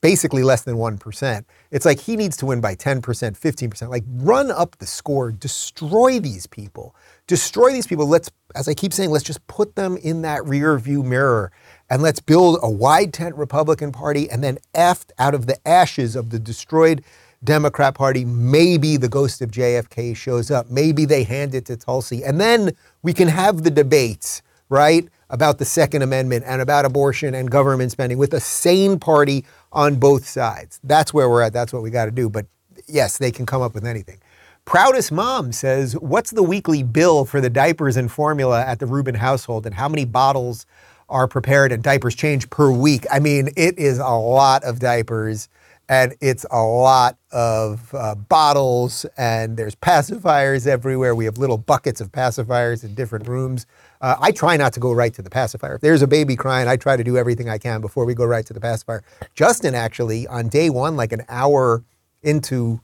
basically 0.00 0.42
less 0.42 0.62
than 0.62 0.76
1%. 0.76 1.44
It's 1.70 1.84
like 1.84 2.00
he 2.00 2.16
needs 2.16 2.38
to 2.38 2.46
win 2.46 2.62
by 2.62 2.74
10%, 2.74 3.02
15%. 3.02 3.90
Like 3.90 4.04
run 4.08 4.50
up 4.50 4.78
the 4.78 4.86
score, 4.86 5.30
destroy 5.30 6.18
these 6.18 6.46
people. 6.46 6.96
Destroy 7.26 7.72
these 7.72 7.86
people. 7.86 8.06
Let's, 8.06 8.30
as 8.54 8.66
I 8.66 8.72
keep 8.72 8.94
saying, 8.94 9.10
let's 9.10 9.24
just 9.24 9.46
put 9.46 9.76
them 9.76 9.98
in 9.98 10.22
that 10.22 10.42
rear 10.46 10.78
view 10.78 11.02
mirror 11.02 11.52
and 11.90 12.00
let's 12.00 12.20
build 12.20 12.58
a 12.62 12.70
wide 12.70 13.12
tent 13.12 13.34
Republican 13.34 13.92
Party 13.92 14.30
and 14.30 14.42
then 14.42 14.56
effed 14.74 15.10
out 15.18 15.34
of 15.34 15.44
the 15.44 15.68
ashes 15.68 16.16
of 16.16 16.30
the 16.30 16.38
destroyed 16.38 17.04
Democrat 17.42 17.94
Party, 17.94 18.24
maybe 18.24 18.96
the 18.96 19.08
ghost 19.08 19.40
of 19.40 19.50
JFK 19.50 20.14
shows 20.14 20.50
up. 20.50 20.70
Maybe 20.70 21.04
they 21.06 21.24
hand 21.24 21.54
it 21.54 21.64
to 21.66 21.76
Tulsi. 21.76 22.22
And 22.22 22.40
then 22.40 22.72
we 23.02 23.14
can 23.14 23.28
have 23.28 23.62
the 23.62 23.70
debates, 23.70 24.42
right, 24.68 25.08
about 25.30 25.58
the 25.58 25.64
Second 25.64 26.02
Amendment 26.02 26.44
and 26.46 26.60
about 26.60 26.84
abortion 26.84 27.34
and 27.34 27.50
government 27.50 27.92
spending 27.92 28.18
with 28.18 28.34
a 28.34 28.40
sane 28.40 28.98
party 28.98 29.46
on 29.72 29.96
both 29.96 30.26
sides. 30.28 30.80
That's 30.84 31.14
where 31.14 31.30
we're 31.30 31.42
at. 31.42 31.52
That's 31.52 31.72
what 31.72 31.82
we 31.82 31.90
got 31.90 32.06
to 32.06 32.10
do. 32.10 32.28
But 32.28 32.46
yes, 32.86 33.16
they 33.16 33.30
can 33.30 33.46
come 33.46 33.62
up 33.62 33.74
with 33.74 33.86
anything. 33.86 34.20
Proudest 34.66 35.10
Mom 35.10 35.52
says, 35.52 35.94
What's 35.94 36.30
the 36.30 36.42
weekly 36.42 36.82
bill 36.82 37.24
for 37.24 37.40
the 37.40 37.50
diapers 37.50 37.96
and 37.96 38.12
formula 38.12 38.62
at 38.62 38.78
the 38.80 38.86
Rubin 38.86 39.14
household, 39.14 39.64
and 39.64 39.74
how 39.74 39.88
many 39.88 40.04
bottles 40.04 40.66
are 41.08 41.26
prepared 41.26 41.72
and 41.72 41.82
diapers 41.82 42.14
changed 42.14 42.50
per 42.50 42.70
week? 42.70 43.06
I 43.10 43.18
mean, 43.18 43.48
it 43.56 43.78
is 43.78 43.98
a 43.98 44.10
lot 44.10 44.62
of 44.62 44.78
diapers 44.78 45.48
and 45.90 46.14
it's 46.20 46.46
a 46.52 46.62
lot 46.62 47.18
of 47.32 47.92
uh, 47.96 48.14
bottles 48.14 49.04
and 49.18 49.56
there's 49.56 49.74
pacifiers 49.74 50.68
everywhere. 50.68 51.16
We 51.16 51.24
have 51.24 51.36
little 51.36 51.58
buckets 51.58 52.00
of 52.00 52.12
pacifiers 52.12 52.84
in 52.84 52.94
different 52.94 53.26
rooms. 53.26 53.66
Uh, 54.00 54.14
I 54.20 54.30
try 54.30 54.56
not 54.56 54.72
to 54.74 54.80
go 54.80 54.92
right 54.92 55.12
to 55.12 55.20
the 55.20 55.30
pacifier. 55.30 55.74
If 55.74 55.80
there's 55.80 56.00
a 56.00 56.06
baby 56.06 56.36
crying, 56.36 56.68
I 56.68 56.76
try 56.76 56.96
to 56.96 57.02
do 57.02 57.16
everything 57.16 57.48
I 57.48 57.58
can 57.58 57.80
before 57.80 58.04
we 58.04 58.14
go 58.14 58.24
right 58.24 58.46
to 58.46 58.52
the 58.52 58.60
pacifier. 58.60 59.02
Justin 59.34 59.74
actually, 59.74 60.28
on 60.28 60.48
day 60.48 60.70
one, 60.70 60.96
like 60.96 61.10
an 61.10 61.24
hour 61.28 61.82
into 62.22 62.80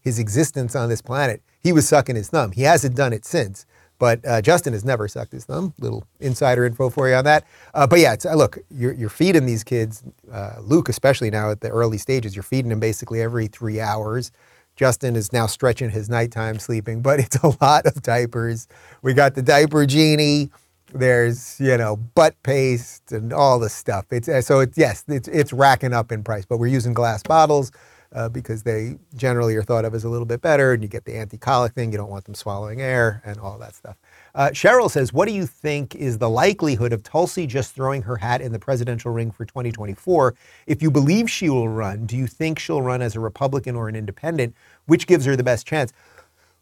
his 0.00 0.18
existence 0.18 0.74
on 0.74 0.88
this 0.88 1.00
planet, 1.00 1.40
he 1.60 1.72
was 1.72 1.86
sucking 1.86 2.16
his 2.16 2.28
thumb. 2.28 2.50
He 2.50 2.62
hasn't 2.62 2.96
done 2.96 3.12
it 3.12 3.24
since. 3.24 3.66
But 3.98 4.24
uh, 4.24 4.40
Justin 4.40 4.72
has 4.72 4.84
never 4.84 5.08
sucked 5.08 5.32
his 5.32 5.44
thumb. 5.44 5.74
Little 5.78 6.04
insider 6.20 6.64
info 6.64 6.88
for 6.88 7.08
you 7.08 7.14
on 7.14 7.24
that. 7.24 7.44
Uh, 7.74 7.86
but 7.86 7.98
yeah, 7.98 8.16
uh, 8.24 8.34
look, 8.34 8.58
you're, 8.70 8.92
you're, 8.92 9.08
feeding 9.08 9.46
these 9.46 9.64
kids, 9.64 10.04
uh, 10.32 10.56
Luke 10.60 10.88
especially 10.88 11.30
now 11.30 11.50
at 11.50 11.60
the 11.60 11.68
early 11.70 11.98
stages, 11.98 12.36
you're 12.36 12.42
feeding 12.44 12.70
him 12.70 12.80
basically 12.80 13.20
every 13.20 13.48
three 13.48 13.80
hours. 13.80 14.30
Justin 14.76 15.16
is 15.16 15.32
now 15.32 15.46
stretching 15.46 15.90
his 15.90 16.08
nighttime 16.08 16.60
sleeping, 16.60 17.02
but 17.02 17.18
it's 17.18 17.36
a 17.42 17.52
lot 17.60 17.84
of 17.86 18.00
diapers. 18.02 18.68
We 19.02 19.12
got 19.12 19.34
the 19.34 19.42
diaper 19.42 19.84
genie. 19.86 20.50
There's 20.94 21.60
you 21.60 21.76
know 21.76 21.96
butt 21.96 22.40
paste 22.42 23.12
and 23.12 23.32
all 23.32 23.58
the 23.58 23.68
stuff. 23.68 24.06
It's 24.10 24.28
uh, 24.28 24.40
so 24.40 24.60
it's 24.60 24.78
yes, 24.78 25.04
it's 25.08 25.28
it's 25.28 25.52
racking 25.52 25.92
up 25.92 26.12
in 26.12 26.22
price. 26.22 26.46
But 26.46 26.58
we're 26.58 26.68
using 26.68 26.94
glass 26.94 27.22
bottles 27.22 27.72
uh, 28.12 28.28
because 28.28 28.62
they 28.62 28.96
generally 29.16 29.54
are 29.56 29.62
thought 29.62 29.84
of 29.84 29.94
as 29.94 30.04
a 30.04 30.08
little 30.08 30.26
bit 30.26 30.40
better, 30.40 30.72
and 30.72 30.82
you 30.82 30.88
get 30.88 31.04
the 31.04 31.14
anti-colic 31.16 31.72
thing. 31.74 31.92
You 31.92 31.98
don't 31.98 32.10
want 32.10 32.24
them 32.24 32.34
swallowing 32.34 32.80
air 32.80 33.22
and 33.24 33.38
all 33.38 33.58
that 33.58 33.74
stuff. 33.74 33.96
Uh, 34.34 34.48
Cheryl 34.50 34.90
says, 34.90 35.12
"What 35.12 35.28
do 35.28 35.34
you 35.34 35.46
think 35.46 35.94
is 35.94 36.18
the 36.18 36.30
likelihood 36.30 36.92
of 36.92 37.02
Tulsi 37.02 37.46
just 37.46 37.74
throwing 37.74 38.02
her 38.02 38.16
hat 38.16 38.40
in 38.40 38.52
the 38.52 38.58
presidential 38.58 39.12
ring 39.12 39.30
for 39.30 39.44
2024? 39.44 40.34
If 40.66 40.82
you 40.82 40.90
believe 40.90 41.30
she 41.30 41.50
will 41.50 41.68
run, 41.68 42.06
do 42.06 42.16
you 42.16 42.26
think 42.26 42.58
she'll 42.58 42.82
run 42.82 43.02
as 43.02 43.16
a 43.16 43.20
Republican 43.20 43.76
or 43.76 43.88
an 43.88 43.96
independent? 43.96 44.54
Which 44.86 45.06
gives 45.06 45.24
her 45.26 45.36
the 45.36 45.44
best 45.44 45.66
chance?" 45.66 45.92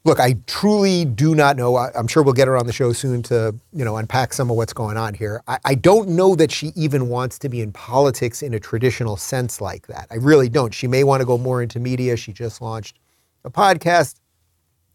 Look, 0.06 0.20
I 0.20 0.36
truly 0.46 1.04
do 1.04 1.34
not 1.34 1.56
know. 1.56 1.74
I, 1.74 1.90
am 1.98 2.06
sure 2.06 2.22
we'll 2.22 2.32
get 2.32 2.46
her 2.46 2.56
on 2.56 2.66
the 2.66 2.72
show 2.72 2.92
soon 2.92 3.22
to, 3.24 3.54
you 3.72 3.84
know, 3.84 3.96
unpack 3.96 4.32
some 4.32 4.50
of 4.50 4.56
what's 4.56 4.72
going 4.72 4.96
on 4.96 5.14
here. 5.14 5.42
I, 5.48 5.58
I, 5.64 5.74
don't 5.74 6.10
know 6.10 6.36
that 6.36 6.52
she 6.52 6.68
even 6.76 7.08
wants 7.08 7.38
to 7.40 7.48
be 7.48 7.60
in 7.60 7.72
politics 7.72 8.40
in 8.40 8.54
a 8.54 8.60
traditional 8.60 9.16
sense 9.16 9.60
like 9.60 9.88
that. 9.88 10.06
I 10.10 10.14
really 10.14 10.48
don't. 10.48 10.72
She 10.72 10.86
may 10.86 11.02
want 11.02 11.22
to 11.22 11.26
go 11.26 11.36
more 11.36 11.60
into 11.60 11.80
media. 11.80 12.16
She 12.16 12.32
just 12.32 12.62
launched 12.62 13.00
a 13.44 13.50
podcast. 13.50 14.20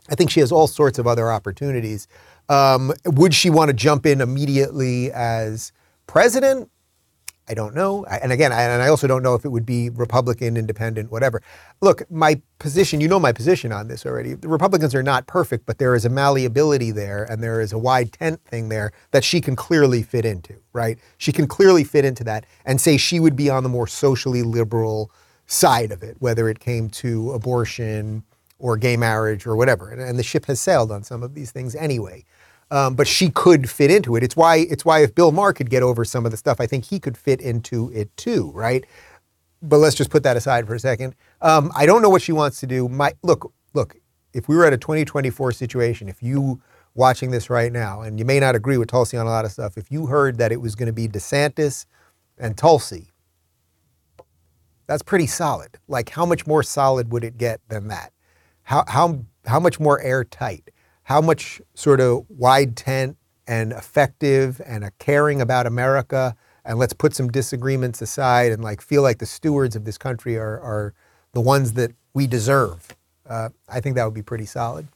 I 0.09 0.15
think 0.15 0.31
she 0.31 0.39
has 0.39 0.51
all 0.51 0.67
sorts 0.67 0.97
of 0.97 1.07
other 1.07 1.29
opportunities. 1.29 2.07
Um, 2.47 2.93
would 3.05 3.33
she 3.33 3.49
want 3.49 3.67
to 3.67 3.73
jump 3.73 4.05
in 4.05 4.21
immediately 4.21 5.11
as 5.11 5.73
president? 6.07 6.69
I 7.49 7.53
don't 7.53 7.75
know. 7.75 8.05
And 8.05 8.31
again, 8.31 8.51
I, 8.53 8.61
and 8.63 8.81
I 8.81 8.87
also 8.87 9.07
don't 9.07 9.23
know 9.23 9.35
if 9.35 9.43
it 9.43 9.49
would 9.49 9.65
be 9.65 9.89
Republican, 9.89 10.55
independent, 10.55 11.11
whatever. 11.11 11.41
Look, 11.81 12.09
my 12.09 12.41
position, 12.59 13.01
you 13.01 13.07
know 13.07 13.19
my 13.19 13.31
position 13.31 13.71
on 13.71 13.87
this 13.87 14.05
already. 14.05 14.35
The 14.35 14.47
Republicans 14.47 14.93
are 14.93 15.03
not 15.03 15.27
perfect, 15.27 15.65
but 15.65 15.77
there 15.77 15.95
is 15.95 16.05
a 16.05 16.09
malleability 16.09 16.91
there 16.91 17.23
and 17.25 17.43
there 17.43 17.59
is 17.59 17.73
a 17.73 17.77
wide 17.77 18.13
tent 18.13 18.39
thing 18.45 18.69
there 18.69 18.91
that 19.09 19.23
she 19.23 19.41
can 19.41 19.55
clearly 19.55 20.03
fit 20.03 20.23
into, 20.23 20.55
right? 20.71 20.99
She 21.17 21.31
can 21.31 21.47
clearly 21.47 21.83
fit 21.83 22.05
into 22.05 22.23
that 22.25 22.45
and 22.63 22.79
say 22.79 22.95
she 22.95 23.19
would 23.19 23.35
be 23.35 23.49
on 23.49 23.63
the 23.63 23.69
more 23.69 23.87
socially 23.87 24.43
liberal 24.43 25.11
side 25.47 25.91
of 25.91 26.03
it, 26.03 26.17
whether 26.19 26.47
it 26.47 26.59
came 26.59 26.89
to 26.89 27.31
abortion 27.31 28.23
or 28.59 28.77
gay 28.77 28.95
marriage 28.95 29.45
or 29.45 29.55
whatever. 29.55 29.89
And, 29.89 29.99
and 29.99 30.17
the 30.17 30.23
ship 30.23 30.45
has 30.45 30.61
sailed 30.61 30.91
on 30.91 31.03
some 31.03 31.23
of 31.23 31.33
these 31.33 31.51
things 31.51 31.75
anyway. 31.75 32.23
Um, 32.71 32.95
but 32.95 33.07
she 33.07 33.29
could 33.29 33.69
fit 33.69 33.91
into 33.91 34.15
it. 34.15 34.23
It's 34.23 34.35
why 34.37 34.57
it's 34.57 34.85
why 34.85 35.03
if 35.03 35.13
Bill 35.13 35.31
Maher 35.33 35.53
could 35.53 35.69
get 35.69 35.83
over 35.83 36.05
some 36.05 36.25
of 36.25 36.31
the 36.31 36.37
stuff, 36.37 36.61
I 36.61 36.67
think 36.67 36.85
he 36.85 36.99
could 36.99 37.17
fit 37.17 37.41
into 37.41 37.91
it 37.93 38.15
too, 38.17 38.51
right? 38.55 38.85
But 39.61 39.77
let's 39.77 39.95
just 39.95 40.09
put 40.09 40.23
that 40.23 40.37
aside 40.37 40.67
for 40.67 40.75
a 40.75 40.79
second. 40.79 41.15
Um, 41.41 41.71
I 41.75 41.85
don't 41.85 42.01
know 42.01 42.09
what 42.09 42.23
she 42.23 42.31
wants 42.31 42.61
to 42.61 42.67
do. 42.67 42.89
My 42.89 43.13
look, 43.23 43.53
look. 43.73 43.95
If 44.33 44.47
we 44.47 44.55
were 44.55 44.65
at 44.65 44.73
a 44.73 44.77
2024 44.77 45.51
situation, 45.51 46.09
if 46.09 46.23
you 46.23 46.61
watching 46.95 47.31
this 47.31 47.49
right 47.49 47.71
now, 47.71 48.01
and 48.01 48.17
you 48.17 48.25
may 48.25 48.39
not 48.39 48.55
agree 48.55 48.77
with 48.77 48.89
Tulsi 48.89 49.17
on 49.17 49.27
a 49.27 49.29
lot 49.29 49.43
of 49.45 49.51
stuff, 49.51 49.77
if 49.77 49.91
you 49.91 50.07
heard 50.07 50.37
that 50.37 50.53
it 50.53 50.61
was 50.61 50.75
going 50.75 50.87
to 50.87 50.93
be 50.93 51.07
DeSantis 51.07 51.85
and 52.37 52.57
Tulsi, 52.57 53.11
that's 54.87 55.03
pretty 55.03 55.27
solid. 55.27 55.79
Like, 55.89 56.09
how 56.09 56.25
much 56.25 56.47
more 56.47 56.63
solid 56.63 57.11
would 57.11 57.25
it 57.25 57.37
get 57.37 57.61
than 57.69 57.89
that? 57.89 58.13
How 58.63 58.85
how 58.87 59.25
how 59.45 59.59
much 59.59 59.79
more 59.79 60.01
airtight? 60.01 60.70
How 61.03 61.21
much 61.21 61.61
sort 61.73 61.99
of 61.99 62.25
wide 62.29 62.75
tent 62.75 63.17
and 63.47 63.71
effective 63.71 64.61
and 64.65 64.83
a 64.83 64.91
caring 64.99 65.41
about 65.41 65.65
America 65.67 66.35
and 66.63 66.77
let's 66.77 66.93
put 66.93 67.15
some 67.15 67.29
disagreements 67.29 68.01
aside 68.01 68.51
and 68.51 68.63
like 68.63 68.81
feel 68.81 69.01
like 69.01 69.17
the 69.17 69.25
stewards 69.25 69.75
of 69.75 69.85
this 69.85 69.97
country 69.97 70.37
are, 70.37 70.59
are 70.59 70.93
the 71.33 71.41
ones 71.41 71.73
that 71.73 71.91
we 72.13 72.27
deserve. 72.27 72.95
Uh, 73.27 73.49
I 73.67 73.79
think 73.79 73.95
that 73.95 74.05
would 74.05 74.13
be 74.13 74.21
pretty 74.21 74.45
solid. 74.45 74.87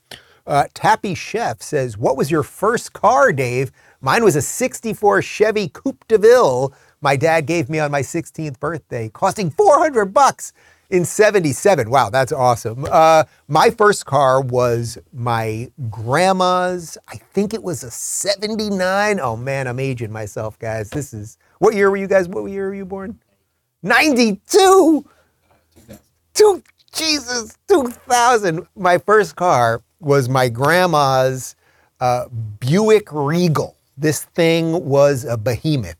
Uh, 0.48 0.66
Tappy 0.76 1.16
Chef 1.16 1.62
says, 1.62 1.98
"What 1.98 2.18
was 2.18 2.30
your 2.30 2.44
first 2.44 2.94
car, 2.94 3.32
Dave? 3.32 3.72
Mine 4.02 4.24
was 4.24 4.36
a 4.36 4.42
'64 4.42 5.24
Chevy 5.24 5.70
Coupe 5.70 6.08
de 6.08 6.20
Ville. 6.20 6.72
My 7.02 7.16
dad 7.16 7.48
gave 7.48 7.68
me 7.68 7.80
on 7.80 7.90
my 7.90 8.02
16th 8.02 8.60
birthday, 8.60 9.10
costing 9.10 9.50
400 9.50 10.14
bucks 10.14 10.54
in 10.90 11.06
77. 11.06 11.90
Wow, 11.90 12.10
that's 12.10 12.32
awesome. 12.32 12.86
Uh, 12.90 13.24
my 13.48 13.70
first 13.70 14.06
car 14.06 14.42
was 14.42 14.98
my 15.14 15.72
grandma's, 15.90 16.98
I 17.08 17.18
think 17.18 17.54
it 17.54 17.64
was 17.64 17.84
a 17.84 17.92
79. 17.92 19.20
Oh 19.20 19.36
man, 19.36 19.68
I'm 19.68 19.80
aging 19.80 20.12
myself, 20.12 20.58
guys. 20.60 20.90
This 20.90 21.14
is, 21.14 21.38
what 21.60 21.74
year 21.76 21.90
were 21.90 21.98
you 21.98 22.08
guys, 22.08 22.28
what 22.28 22.46
year 22.46 22.68
were 22.68 22.76
you 22.76 22.86
born? 22.86 23.20
92! 23.84 25.06
Two, 26.34 26.64
Jesus, 26.94 27.58
2000. 27.68 28.68
My 28.76 28.98
first 28.98 29.36
car 29.36 29.82
was 30.00 30.28
my 30.28 30.50
grandma's 30.50 31.56
uh, 32.00 32.28
Buick 32.60 33.08
Regal. 33.12 33.76
This 33.98 34.24
thing 34.24 34.86
was 34.86 35.24
a 35.24 35.38
behemoth. 35.38 35.96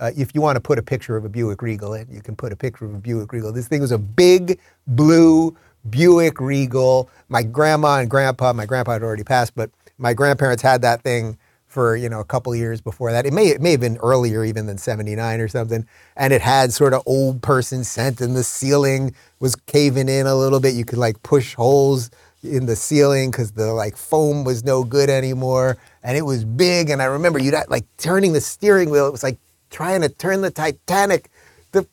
Uh, 0.00 0.10
if 0.16 0.34
you 0.34 0.40
want 0.40 0.56
to 0.56 0.60
put 0.60 0.78
a 0.78 0.82
picture 0.82 1.16
of 1.16 1.26
a 1.26 1.28
Buick 1.28 1.60
Regal 1.60 1.92
in, 1.92 2.08
you 2.10 2.22
can 2.22 2.34
put 2.34 2.52
a 2.52 2.56
picture 2.56 2.86
of 2.86 2.94
a 2.94 2.98
Buick 2.98 3.32
Regal. 3.32 3.52
This 3.52 3.68
thing 3.68 3.82
was 3.82 3.92
a 3.92 3.98
big 3.98 4.58
blue 4.86 5.54
Buick 5.90 6.40
Regal. 6.40 7.10
My 7.28 7.42
grandma 7.42 7.98
and 7.98 8.08
grandpa, 8.08 8.54
my 8.54 8.64
grandpa 8.64 8.92
had 8.92 9.02
already 9.02 9.24
passed, 9.24 9.54
but 9.54 9.70
my 9.98 10.14
grandparents 10.14 10.62
had 10.62 10.80
that 10.82 11.02
thing 11.02 11.38
for 11.66 11.94
you 11.94 12.08
know 12.08 12.18
a 12.18 12.24
couple 12.24 12.54
years 12.56 12.80
before 12.80 13.12
that. 13.12 13.26
It 13.26 13.32
may 13.32 13.48
it 13.48 13.60
may 13.60 13.72
have 13.72 13.80
been 13.80 13.98
earlier 13.98 14.42
even 14.44 14.66
than 14.66 14.78
79 14.78 15.40
or 15.40 15.48
something. 15.48 15.86
And 16.16 16.32
it 16.32 16.40
had 16.40 16.72
sort 16.72 16.94
of 16.94 17.02
old 17.06 17.42
person 17.42 17.84
scent 17.84 18.20
and 18.20 18.34
the 18.34 18.42
ceiling 18.42 19.14
was 19.38 19.54
caving 19.54 20.08
in 20.08 20.26
a 20.26 20.34
little 20.34 20.60
bit. 20.60 20.74
You 20.74 20.84
could 20.84 20.98
like 20.98 21.22
push 21.22 21.54
holes 21.54 22.10
in 22.42 22.66
the 22.66 22.74
ceiling 22.74 23.30
because 23.30 23.52
the 23.52 23.72
like 23.72 23.96
foam 23.96 24.44
was 24.44 24.64
no 24.64 24.82
good 24.82 25.10
anymore. 25.10 25.76
And 26.02 26.16
it 26.16 26.22
was 26.22 26.44
big. 26.44 26.90
And 26.90 27.00
I 27.00 27.04
remember 27.04 27.38
you 27.38 27.52
like 27.68 27.84
turning 27.98 28.32
the 28.32 28.40
steering 28.40 28.90
wheel. 28.90 29.06
It 29.06 29.12
was 29.12 29.22
like 29.22 29.38
trying 29.70 30.02
to 30.02 30.08
turn 30.08 30.42
the 30.42 30.50
Titanic, 30.50 31.30
the 31.72 31.86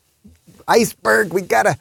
iceberg. 0.67 1.33
We 1.33 1.41
gotta 1.41 1.77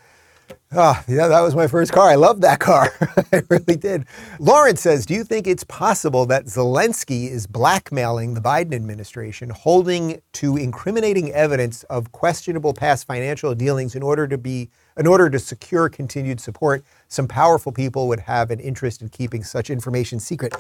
Oh, 0.72 1.02
yeah, 1.08 1.28
that 1.28 1.40
was 1.40 1.54
my 1.56 1.68
first 1.68 1.92
car. 1.92 2.10
I 2.10 2.16
loved 2.16 2.42
that 2.42 2.60
car. 2.60 2.92
I 3.32 3.42
really 3.48 3.76
did. 3.76 4.04
Lawrence 4.40 4.82
says 4.82 5.06
Do 5.06 5.14
you 5.14 5.24
think 5.24 5.46
it's 5.46 5.64
possible 5.64 6.26
that 6.26 6.46
Zelensky 6.46 7.30
is 7.30 7.46
blackmailing 7.46 8.34
the 8.34 8.40
Biden 8.42 8.74
administration, 8.74 9.50
holding 9.50 10.20
to 10.34 10.56
incriminating 10.56 11.32
evidence 11.32 11.84
of 11.84 12.12
questionable 12.12 12.74
past 12.74 13.06
financial 13.06 13.54
dealings 13.54 13.94
in 13.94 14.02
order 14.02 14.28
to 14.28 14.36
be 14.38 14.68
in 14.98 15.06
order 15.06 15.30
to 15.30 15.38
secure 15.38 15.88
continued 15.88 16.40
support? 16.40 16.84
Some 17.08 17.28
powerful 17.28 17.72
people 17.72 18.08
would 18.08 18.20
have 18.20 18.50
an 18.50 18.60
interest 18.60 19.02
in 19.02 19.08
keeping 19.08 19.44
such 19.44 19.70
information 19.70 20.20
secret. 20.20 20.54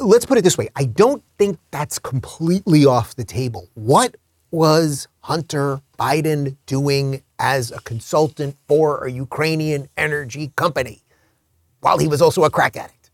Let's 0.00 0.26
put 0.26 0.38
it 0.38 0.44
this 0.44 0.58
way 0.58 0.68
I 0.76 0.86
don't 0.86 1.24
think 1.38 1.58
that's 1.70 1.98
completely 1.98 2.84
off 2.84 3.16
the 3.16 3.24
table. 3.24 3.70
What 3.74 4.16
was 4.54 5.08
Hunter 5.20 5.80
Biden 5.98 6.56
doing 6.66 7.22
as 7.38 7.72
a 7.72 7.80
consultant 7.80 8.56
for 8.68 9.04
a 9.04 9.10
Ukrainian 9.10 9.88
energy 9.96 10.52
company 10.54 11.02
while 11.80 11.98
he 11.98 12.06
was 12.06 12.22
also 12.22 12.44
a 12.44 12.50
crack 12.50 12.76
addict? 12.76 13.10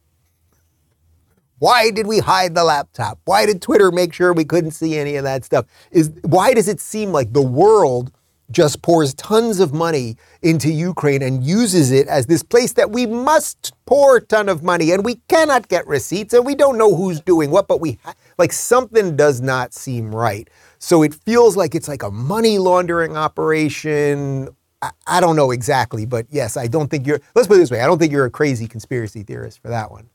Why 1.58 1.90
did 1.90 2.06
we 2.06 2.18
hide 2.18 2.54
the 2.54 2.64
laptop? 2.64 3.18
Why 3.24 3.46
did 3.46 3.60
Twitter 3.60 3.90
make 3.90 4.12
sure 4.12 4.32
we 4.32 4.44
couldn't 4.44 4.70
see 4.72 4.96
any 4.98 5.16
of 5.16 5.24
that 5.24 5.44
stuff? 5.44 5.66
Is 5.90 6.10
why 6.22 6.54
does 6.54 6.68
it 6.68 6.80
seem 6.80 7.10
like 7.10 7.32
the 7.32 7.42
world 7.42 8.12
just 8.50 8.82
pours 8.82 9.14
tons 9.14 9.60
of 9.60 9.72
money 9.72 10.16
into 10.42 10.70
Ukraine 10.70 11.22
and 11.22 11.44
uses 11.44 11.90
it 11.92 12.08
as 12.08 12.26
this 12.26 12.42
place 12.42 12.72
that 12.72 12.90
we 12.90 13.06
must 13.06 13.72
pour 13.86 14.16
a 14.16 14.20
ton 14.20 14.48
of 14.48 14.62
money 14.62 14.90
and 14.90 15.04
we 15.04 15.16
cannot 15.28 15.68
get 15.68 15.86
receipts 15.86 16.34
and 16.34 16.44
we 16.44 16.54
don't 16.54 16.76
know 16.76 16.94
who's 16.94 17.20
doing 17.20 17.50
what, 17.50 17.68
but 17.68 17.80
we 17.80 17.98
ha- 18.04 18.14
like 18.38 18.52
something 18.52 19.16
does 19.16 19.40
not 19.40 19.72
seem 19.72 20.14
right. 20.14 20.48
So 20.80 21.02
it 21.02 21.14
feels 21.14 21.56
like 21.56 21.74
it's 21.74 21.88
like 21.88 22.02
a 22.02 22.10
money 22.10 22.58
laundering 22.58 23.14
operation. 23.14 24.48
I, 24.80 24.90
I 25.06 25.20
don't 25.20 25.36
know 25.36 25.50
exactly, 25.50 26.06
but 26.06 26.26
yes, 26.30 26.56
I 26.56 26.66
don't 26.68 26.90
think 26.90 27.06
you're, 27.06 27.20
let's 27.34 27.46
put 27.46 27.58
it 27.58 27.60
this 27.60 27.70
way 27.70 27.82
I 27.82 27.86
don't 27.86 27.98
think 27.98 28.10
you're 28.10 28.24
a 28.24 28.30
crazy 28.30 28.66
conspiracy 28.66 29.22
theorist 29.22 29.60
for 29.60 29.68
that 29.68 29.90
one. 29.90 30.08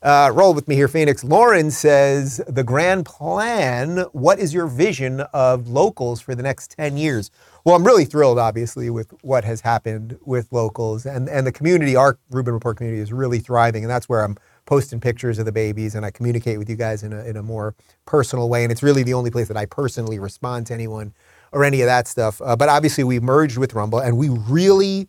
Uh, 0.00 0.30
roll 0.34 0.54
with 0.54 0.66
me 0.66 0.74
here, 0.76 0.88
Phoenix. 0.88 1.22
Lauren 1.22 1.70
says, 1.70 2.40
The 2.48 2.64
grand 2.64 3.04
plan, 3.04 3.98
what 4.12 4.38
is 4.38 4.54
your 4.54 4.66
vision 4.66 5.20
of 5.32 5.68
locals 5.68 6.20
for 6.20 6.34
the 6.34 6.42
next 6.42 6.72
10 6.72 6.96
years? 6.96 7.30
Well, 7.64 7.76
I'm 7.76 7.84
really 7.84 8.04
thrilled, 8.04 8.38
obviously, 8.38 8.90
with 8.90 9.12
what 9.22 9.44
has 9.44 9.60
happened 9.60 10.18
with 10.24 10.52
locals. 10.52 11.06
And, 11.06 11.28
and 11.28 11.46
the 11.46 11.52
community, 11.52 11.94
our 11.94 12.18
Rubin 12.30 12.54
Report 12.54 12.76
community, 12.76 13.00
is 13.00 13.12
really 13.12 13.38
thriving. 13.38 13.84
And 13.84 13.90
that's 13.90 14.08
where 14.08 14.24
I'm 14.24 14.36
posting 14.64 15.00
pictures 15.00 15.38
of 15.38 15.44
the 15.44 15.52
babies 15.52 15.94
and 15.94 16.06
I 16.06 16.10
communicate 16.10 16.58
with 16.58 16.70
you 16.70 16.76
guys 16.76 17.02
in 17.02 17.12
a, 17.12 17.24
in 17.24 17.36
a 17.36 17.42
more 17.42 17.74
personal 18.06 18.48
way. 18.48 18.62
And 18.62 18.70
it's 18.70 18.82
really 18.82 19.02
the 19.02 19.14
only 19.14 19.30
place 19.30 19.48
that 19.48 19.56
I 19.56 19.66
personally 19.66 20.18
respond 20.18 20.66
to 20.68 20.74
anyone 20.74 21.14
or 21.50 21.64
any 21.64 21.80
of 21.80 21.86
that 21.86 22.08
stuff. 22.08 22.40
Uh, 22.42 22.56
but 22.56 22.68
obviously, 22.68 23.04
we 23.04 23.20
merged 23.20 23.58
with 23.58 23.74
Rumble 23.74 23.98
and 23.98 24.16
we 24.16 24.28
really, 24.28 25.08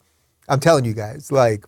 I'm 0.49 0.59
telling 0.59 0.85
you 0.85 0.93
guys, 0.93 1.31
like, 1.31 1.65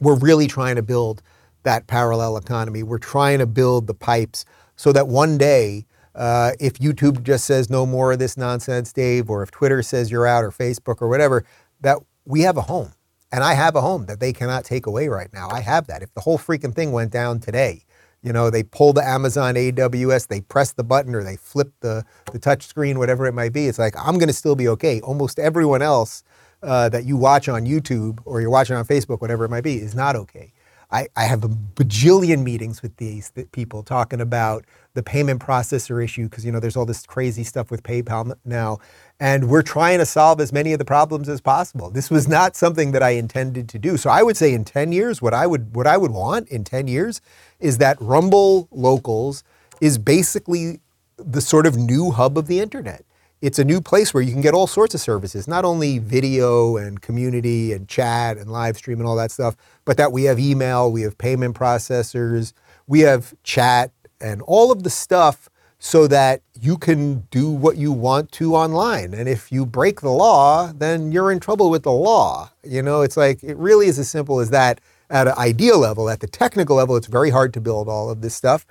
we're 0.00 0.18
really 0.18 0.46
trying 0.46 0.76
to 0.76 0.82
build 0.82 1.22
that 1.64 1.86
parallel 1.86 2.36
economy. 2.36 2.82
We're 2.82 2.98
trying 2.98 3.38
to 3.38 3.46
build 3.46 3.86
the 3.86 3.94
pipes 3.94 4.44
so 4.76 4.92
that 4.92 5.08
one 5.08 5.38
day, 5.38 5.86
uh, 6.14 6.52
if 6.58 6.74
YouTube 6.74 7.22
just 7.22 7.44
says 7.44 7.68
no 7.68 7.84
more 7.84 8.12
of 8.12 8.18
this 8.18 8.36
nonsense, 8.36 8.92
Dave, 8.92 9.28
or 9.28 9.42
if 9.42 9.50
Twitter 9.50 9.82
says 9.82 10.10
you're 10.10 10.26
out, 10.26 10.44
or 10.44 10.50
Facebook, 10.50 11.02
or 11.02 11.08
whatever, 11.08 11.44
that 11.80 11.98
we 12.24 12.40
have 12.42 12.56
a 12.56 12.62
home. 12.62 12.92
And 13.30 13.44
I 13.44 13.54
have 13.54 13.76
a 13.76 13.80
home 13.80 14.06
that 14.06 14.20
they 14.20 14.32
cannot 14.32 14.64
take 14.64 14.86
away 14.86 15.08
right 15.08 15.32
now. 15.32 15.48
I 15.50 15.60
have 15.60 15.86
that. 15.88 16.02
If 16.02 16.12
the 16.14 16.20
whole 16.20 16.38
freaking 16.38 16.74
thing 16.74 16.92
went 16.92 17.12
down 17.12 17.40
today, 17.40 17.84
you 18.22 18.32
know, 18.32 18.50
they 18.50 18.62
pull 18.62 18.92
the 18.92 19.04
Amazon 19.04 19.54
AWS, 19.54 20.28
they 20.28 20.40
press 20.40 20.72
the 20.72 20.82
button 20.82 21.14
or 21.14 21.22
they 21.22 21.36
flip 21.36 21.72
the, 21.80 22.04
the 22.32 22.38
touch 22.38 22.66
screen, 22.66 22.98
whatever 22.98 23.26
it 23.26 23.34
might 23.34 23.52
be, 23.52 23.66
it's 23.66 23.78
like, 23.78 23.94
I'm 23.96 24.14
going 24.14 24.28
to 24.28 24.34
still 24.34 24.56
be 24.56 24.68
okay. 24.68 25.00
Almost 25.02 25.38
everyone 25.38 25.82
else 25.82 26.24
uh, 26.62 26.88
that 26.88 27.04
you 27.04 27.16
watch 27.16 27.48
on 27.48 27.64
YouTube 27.64 28.18
or 28.24 28.40
you're 28.40 28.50
watching 28.50 28.76
on 28.76 28.84
Facebook, 28.84 29.20
whatever 29.20 29.44
it 29.44 29.50
might 29.50 29.64
be, 29.64 29.76
is 29.76 29.94
not 29.94 30.16
okay. 30.16 30.52
I, 30.90 31.06
I 31.16 31.24
have 31.24 31.44
a 31.44 31.48
bajillion 31.48 32.42
meetings 32.42 32.82
with 32.82 32.96
these 32.96 33.30
people 33.52 33.82
talking 33.82 34.20
about 34.20 34.64
the 34.98 35.02
payment 35.04 35.40
processor 35.40 36.02
issue 36.02 36.24
because 36.24 36.44
you 36.44 36.50
know 36.50 36.58
there's 36.58 36.76
all 36.76 36.84
this 36.84 37.06
crazy 37.06 37.44
stuff 37.44 37.70
with 37.70 37.84
PayPal 37.84 38.34
now, 38.44 38.78
and 39.20 39.48
we're 39.48 39.62
trying 39.62 39.98
to 39.98 40.06
solve 40.06 40.40
as 40.40 40.52
many 40.52 40.72
of 40.72 40.80
the 40.80 40.84
problems 40.84 41.28
as 41.28 41.40
possible. 41.40 41.88
This 41.88 42.10
was 42.10 42.26
not 42.26 42.56
something 42.56 42.90
that 42.90 43.02
I 43.02 43.10
intended 43.10 43.68
to 43.68 43.78
do. 43.78 43.96
So 43.96 44.10
I 44.10 44.24
would 44.24 44.36
say 44.36 44.52
in 44.52 44.64
10 44.64 44.90
years, 44.90 45.22
what 45.22 45.32
I 45.32 45.46
would 45.46 45.72
what 45.76 45.86
I 45.86 45.96
would 45.96 46.10
want 46.10 46.48
in 46.48 46.64
10 46.64 46.88
years 46.88 47.20
is 47.60 47.78
that 47.78 47.96
Rumble 48.00 48.66
Locals 48.72 49.44
is 49.80 49.98
basically 49.98 50.80
the 51.16 51.40
sort 51.40 51.64
of 51.64 51.76
new 51.76 52.10
hub 52.10 52.36
of 52.36 52.48
the 52.48 52.58
internet. 52.58 53.04
It's 53.40 53.60
a 53.60 53.64
new 53.64 53.80
place 53.80 54.12
where 54.12 54.22
you 54.24 54.32
can 54.32 54.40
get 54.40 54.52
all 54.52 54.66
sorts 54.66 54.96
of 54.96 55.00
services, 55.00 55.46
not 55.46 55.64
only 55.64 56.00
video 56.00 56.76
and 56.76 57.00
community 57.00 57.72
and 57.72 57.86
chat 57.86 58.36
and 58.36 58.50
live 58.50 58.76
stream 58.76 58.98
and 58.98 59.06
all 59.06 59.14
that 59.14 59.30
stuff, 59.30 59.54
but 59.84 59.96
that 59.96 60.10
we 60.10 60.24
have 60.24 60.40
email, 60.40 60.90
we 60.90 61.02
have 61.02 61.16
payment 61.18 61.54
processors, 61.54 62.52
we 62.88 63.00
have 63.00 63.32
chat 63.44 63.92
and 64.20 64.42
all 64.42 64.70
of 64.72 64.82
the 64.82 64.90
stuff 64.90 65.48
so 65.78 66.06
that 66.08 66.42
you 66.60 66.76
can 66.76 67.20
do 67.30 67.50
what 67.50 67.76
you 67.76 67.92
want 67.92 68.32
to 68.32 68.54
online. 68.54 69.14
And 69.14 69.28
if 69.28 69.52
you 69.52 69.64
break 69.64 70.00
the 70.00 70.10
law, 70.10 70.72
then 70.72 71.12
you're 71.12 71.30
in 71.30 71.38
trouble 71.38 71.70
with 71.70 71.84
the 71.84 71.92
law. 71.92 72.50
You 72.64 72.82
know, 72.82 73.02
it's 73.02 73.16
like 73.16 73.42
it 73.44 73.56
really 73.56 73.86
is 73.86 73.98
as 73.98 74.10
simple 74.10 74.40
as 74.40 74.50
that 74.50 74.80
at 75.08 75.28
an 75.28 75.34
idea 75.38 75.76
level. 75.76 76.10
At 76.10 76.20
the 76.20 76.26
technical 76.26 76.76
level, 76.76 76.96
it's 76.96 77.06
very 77.06 77.30
hard 77.30 77.54
to 77.54 77.60
build 77.60 77.88
all 77.88 78.10
of 78.10 78.20
this 78.22 78.34
stuff. 78.34 78.66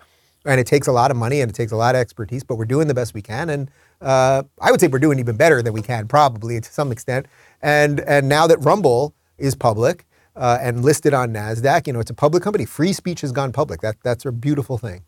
And 0.45 0.59
it 0.59 0.67
takes 0.67 0.87
a 0.87 0.91
lot 0.91 1.11
of 1.11 1.17
money 1.17 1.41
and 1.41 1.49
it 1.49 1.55
takes 1.55 1.71
a 1.71 1.75
lot 1.75 1.95
of 1.95 1.99
expertise, 1.99 2.43
but 2.43 2.55
we're 2.55 2.65
doing 2.65 2.87
the 2.87 2.93
best 2.93 3.13
we 3.13 3.21
can. 3.21 3.49
And 3.49 3.71
uh, 4.01 4.43
I 4.61 4.71
would 4.71 4.79
say 4.79 4.87
we're 4.87 4.99
doing 4.99 5.19
even 5.19 5.35
better 5.35 5.61
than 5.61 5.73
we 5.73 5.81
can, 5.81 6.07
probably 6.07 6.59
to 6.59 6.71
some 6.71 6.91
extent. 6.91 7.25
And 7.61 8.01
and 8.01 8.29
now 8.29 8.47
that 8.47 8.57
Rumble 8.59 9.13
is 9.37 9.55
public 9.55 10.05
uh, 10.35 10.57
and 10.61 10.83
listed 10.83 11.13
on 11.13 11.33
Nasdaq, 11.33 11.87
you 11.87 11.93
know, 11.93 11.99
it's 11.99 12.11
a 12.11 12.13
public 12.13 12.43
company. 12.43 12.65
Free 12.65 12.93
speech 12.93 13.21
has 13.21 13.31
gone 13.31 13.51
public. 13.51 13.81
That 13.81 13.97
that's 14.03 14.25
a 14.25 14.31
beautiful 14.31 14.77
thing. 14.77 15.03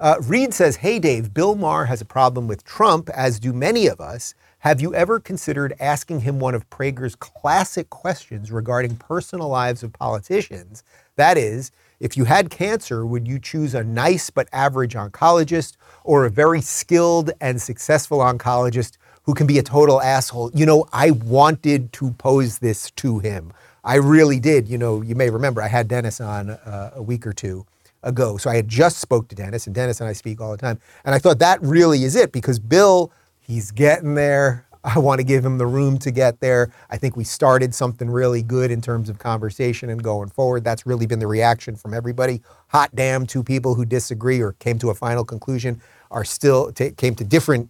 Uh, 0.00 0.16
Reed 0.22 0.54
says, 0.54 0.76
Hey, 0.76 0.98
Dave, 0.98 1.34
Bill 1.34 1.54
Maher 1.54 1.84
has 1.84 2.00
a 2.00 2.06
problem 2.06 2.48
with 2.48 2.64
Trump, 2.64 3.10
as 3.10 3.38
do 3.38 3.52
many 3.52 3.86
of 3.86 4.00
us. 4.00 4.34
Have 4.60 4.80
you 4.80 4.94
ever 4.94 5.20
considered 5.20 5.74
asking 5.78 6.20
him 6.20 6.40
one 6.40 6.54
of 6.54 6.68
Prager's 6.70 7.14
classic 7.14 7.90
questions 7.90 8.50
regarding 8.50 8.96
personal 8.96 9.48
lives 9.48 9.82
of 9.82 9.92
politicians? 9.92 10.82
That 11.16 11.36
is, 11.36 11.70
if 12.00 12.16
you 12.16 12.24
had 12.24 12.48
cancer, 12.48 13.04
would 13.04 13.28
you 13.28 13.38
choose 13.38 13.74
a 13.74 13.84
nice 13.84 14.30
but 14.30 14.48
average 14.52 14.94
oncologist 14.94 15.76
or 16.02 16.24
a 16.24 16.30
very 16.30 16.62
skilled 16.62 17.32
and 17.38 17.60
successful 17.60 18.20
oncologist 18.20 18.96
who 19.24 19.34
can 19.34 19.46
be 19.46 19.58
a 19.58 19.62
total 19.62 20.00
asshole? 20.00 20.50
You 20.54 20.64
know, 20.64 20.88
I 20.94 21.10
wanted 21.10 21.92
to 21.94 22.12
pose 22.12 22.58
this 22.60 22.90
to 22.92 23.18
him. 23.18 23.52
I 23.84 23.96
really 23.96 24.40
did. 24.40 24.66
You 24.66 24.78
know, 24.78 25.02
you 25.02 25.14
may 25.14 25.28
remember 25.28 25.60
I 25.60 25.68
had 25.68 25.88
Dennis 25.88 26.22
on 26.22 26.48
uh, 26.48 26.92
a 26.94 27.02
week 27.02 27.26
or 27.26 27.34
two 27.34 27.66
ago. 28.02 28.36
So 28.36 28.50
I 28.50 28.56
had 28.56 28.68
just 28.68 28.98
spoke 28.98 29.28
to 29.28 29.34
Dennis, 29.34 29.66
and 29.66 29.74
Dennis 29.74 30.00
and 30.00 30.08
I 30.08 30.12
speak 30.12 30.40
all 30.40 30.50
the 30.50 30.56
time. 30.56 30.78
And 31.04 31.14
I 31.14 31.18
thought 31.18 31.38
that 31.40 31.62
really 31.62 32.04
is 32.04 32.16
it 32.16 32.32
because 32.32 32.58
Bill, 32.58 33.12
he's 33.40 33.70
getting 33.70 34.14
there. 34.14 34.66
I 34.82 34.98
want 34.98 35.18
to 35.18 35.24
give 35.24 35.44
him 35.44 35.58
the 35.58 35.66
room 35.66 35.98
to 35.98 36.10
get 36.10 36.40
there. 36.40 36.72
I 36.88 36.96
think 36.96 37.14
we 37.14 37.24
started 37.24 37.74
something 37.74 38.08
really 38.08 38.42
good 38.42 38.70
in 38.70 38.80
terms 38.80 39.10
of 39.10 39.18
conversation 39.18 39.90
and 39.90 40.02
going 40.02 40.30
forward. 40.30 40.64
That's 40.64 40.86
really 40.86 41.06
been 41.06 41.18
the 41.18 41.26
reaction 41.26 41.76
from 41.76 41.92
everybody. 41.92 42.40
Hot 42.68 42.94
damn, 42.94 43.26
two 43.26 43.44
people 43.44 43.74
who 43.74 43.84
disagree 43.84 44.40
or 44.40 44.52
came 44.54 44.78
to 44.78 44.88
a 44.88 44.94
final 44.94 45.24
conclusion 45.24 45.82
are 46.10 46.24
still 46.24 46.72
t- 46.72 46.92
came 46.92 47.14
to 47.16 47.24
different 47.24 47.68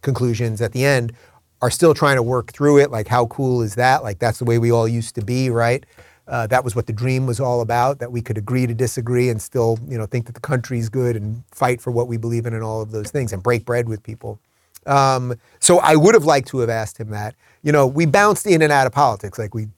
conclusions 0.00 0.62
at 0.62 0.72
the 0.72 0.84
end 0.84 1.12
are 1.60 1.70
still 1.70 1.94
trying 1.94 2.16
to 2.16 2.22
work 2.22 2.52
through 2.52 2.78
it. 2.78 2.90
Like, 2.90 3.08
how 3.08 3.26
cool 3.26 3.62
is 3.62 3.74
that? 3.74 4.02
Like, 4.02 4.18
that's 4.18 4.38
the 4.38 4.44
way 4.44 4.58
we 4.58 4.70
all 4.70 4.86
used 4.86 5.14
to 5.16 5.22
be, 5.24 5.50
right? 5.50 5.84
Uh, 6.28 6.46
that 6.46 6.62
was 6.62 6.76
what 6.76 6.86
the 6.86 6.92
dream 6.92 7.26
was 7.26 7.40
all 7.40 7.62
about, 7.62 7.98
that 7.98 8.12
we 8.12 8.20
could 8.20 8.36
agree 8.36 8.66
to 8.66 8.74
disagree 8.74 9.30
and 9.30 9.40
still, 9.40 9.78
you 9.88 9.96
know, 9.96 10.04
think 10.04 10.26
that 10.26 10.34
the 10.34 10.40
country's 10.40 10.88
good 10.88 11.16
and 11.16 11.42
fight 11.50 11.80
for 11.80 11.90
what 11.90 12.06
we 12.06 12.18
believe 12.18 12.44
in 12.44 12.52
and 12.52 12.62
all 12.62 12.82
of 12.82 12.90
those 12.90 13.10
things 13.10 13.32
and 13.32 13.42
break 13.42 13.64
bread 13.64 13.88
with 13.88 14.02
people. 14.02 14.38
Um, 14.86 15.34
so 15.58 15.78
I 15.78 15.96
would 15.96 16.14
have 16.14 16.24
liked 16.24 16.48
to 16.48 16.58
have 16.58 16.70
asked 16.70 16.98
him 16.98 17.10
that. 17.10 17.34
You 17.62 17.72
know, 17.72 17.86
we 17.86 18.06
bounced 18.06 18.46
in 18.46 18.62
and 18.62 18.72
out 18.72 18.86
of 18.86 18.92
politics. 18.92 19.38
Like 19.38 19.54
we, 19.54 19.68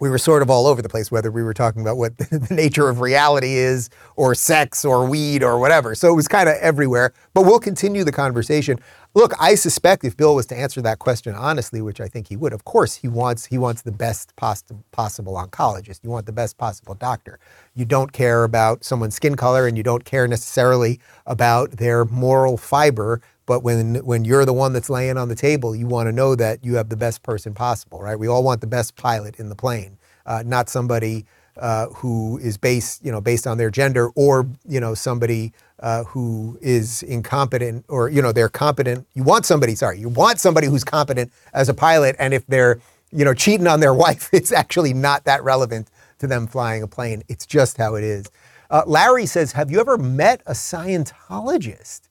we 0.00 0.10
were 0.10 0.18
sort 0.18 0.42
of 0.42 0.50
all 0.50 0.66
over 0.66 0.82
the 0.82 0.88
place, 0.88 1.10
whether 1.10 1.30
we 1.30 1.42
were 1.42 1.54
talking 1.54 1.82
about 1.82 1.96
what 1.96 2.16
the 2.18 2.46
nature 2.50 2.88
of 2.88 3.00
reality 3.00 3.54
is 3.54 3.88
or 4.16 4.34
sex 4.34 4.84
or 4.84 5.08
weed 5.08 5.42
or 5.42 5.58
whatever. 5.58 5.94
So 5.94 6.12
it 6.12 6.16
was 6.16 6.28
kind 6.28 6.48
of 6.48 6.56
everywhere, 6.56 7.12
but 7.32 7.44
we'll 7.44 7.60
continue 7.60 8.04
the 8.04 8.12
conversation. 8.12 8.78
Look, 9.16 9.32
I 9.40 9.56
suspect 9.56 10.04
if 10.04 10.16
Bill 10.16 10.34
was 10.36 10.46
to 10.48 10.56
answer 10.56 10.82
that 10.82 11.00
question 11.00 11.34
honestly, 11.34 11.82
which 11.82 12.00
I 12.00 12.08
think 12.08 12.28
he 12.28 12.36
would, 12.36 12.52
of 12.52 12.64
course 12.64 12.96
he 12.96 13.08
wants 13.08 13.46
he 13.46 13.58
wants 13.58 13.82
the 13.82 13.92
best 13.92 14.36
poss- 14.36 14.64
possible 14.92 15.34
oncologist. 15.34 16.00
You 16.04 16.10
want 16.10 16.26
the 16.26 16.32
best 16.32 16.58
possible 16.58 16.94
doctor. 16.94 17.40
You 17.74 17.86
don't 17.86 18.12
care 18.12 18.44
about 18.44 18.84
someone's 18.84 19.16
skin 19.16 19.36
color, 19.36 19.66
and 19.66 19.76
you 19.76 19.82
don't 19.82 20.04
care 20.04 20.28
necessarily 20.28 21.00
about 21.26 21.72
their 21.72 22.04
moral 22.04 22.58
fiber. 22.58 23.22
But 23.46 23.64
when 23.64 23.96
when 24.06 24.24
you're 24.24 24.44
the 24.44 24.54
one 24.54 24.74
that's 24.74 24.90
laying 24.90 25.18
on 25.18 25.28
the 25.28 25.36
table, 25.36 25.74
you 25.74 25.88
want 25.88 26.08
to 26.08 26.12
know 26.12 26.36
that 26.36 26.64
you 26.64 26.76
have 26.76 26.90
the 26.90 26.96
best 26.96 27.22
person 27.24 27.54
possible, 27.54 28.00
right? 28.02 28.18
We 28.18 28.28
all 28.28 28.44
want 28.44 28.60
the 28.60 28.68
best 28.68 28.96
pilot 28.96 29.36
in 29.40 29.48
the 29.48 29.56
plane, 29.56 29.98
uh, 30.26 30.44
not 30.46 30.68
somebody 30.68 31.26
uh, 31.56 31.88
who 31.88 32.38
is 32.38 32.58
based, 32.58 33.04
you 33.04 33.12
know, 33.12 33.20
based 33.20 33.46
on 33.46 33.58
their 33.58 33.70
gender, 33.70 34.10
or 34.16 34.46
you 34.68 34.80
know, 34.80 34.94
somebody 34.94 35.52
uh, 35.80 36.04
who 36.04 36.58
is 36.60 37.02
incompetent, 37.02 37.84
or 37.88 38.08
you 38.08 38.22
know, 38.22 38.32
they're 38.32 38.48
competent. 38.48 39.06
You 39.14 39.22
want 39.22 39.44
somebody, 39.44 39.74
sorry, 39.74 39.98
you 39.98 40.08
want 40.08 40.40
somebody 40.40 40.66
who's 40.66 40.84
competent 40.84 41.32
as 41.52 41.68
a 41.68 41.74
pilot, 41.74 42.16
and 42.18 42.32
if 42.32 42.46
they're, 42.46 42.80
you 43.12 43.24
know, 43.24 43.34
cheating 43.34 43.66
on 43.66 43.80
their 43.80 43.94
wife, 44.04 44.30
it's 44.32 44.52
actually 44.52 44.94
not 44.94 45.24
that 45.24 45.42
relevant 45.44 45.90
to 46.18 46.26
them 46.26 46.46
flying 46.46 46.82
a 46.82 46.88
plane. 46.88 47.22
It's 47.28 47.46
just 47.46 47.76
how 47.76 47.94
it 47.94 48.04
is. 48.04 48.30
Uh, 48.70 48.82
Larry 48.86 49.26
says, 49.26 49.52
"Have 49.52 49.70
you 49.70 49.80
ever 49.80 49.98
met 49.98 50.42
a 50.46 50.52
Scientologist?" 50.52 52.02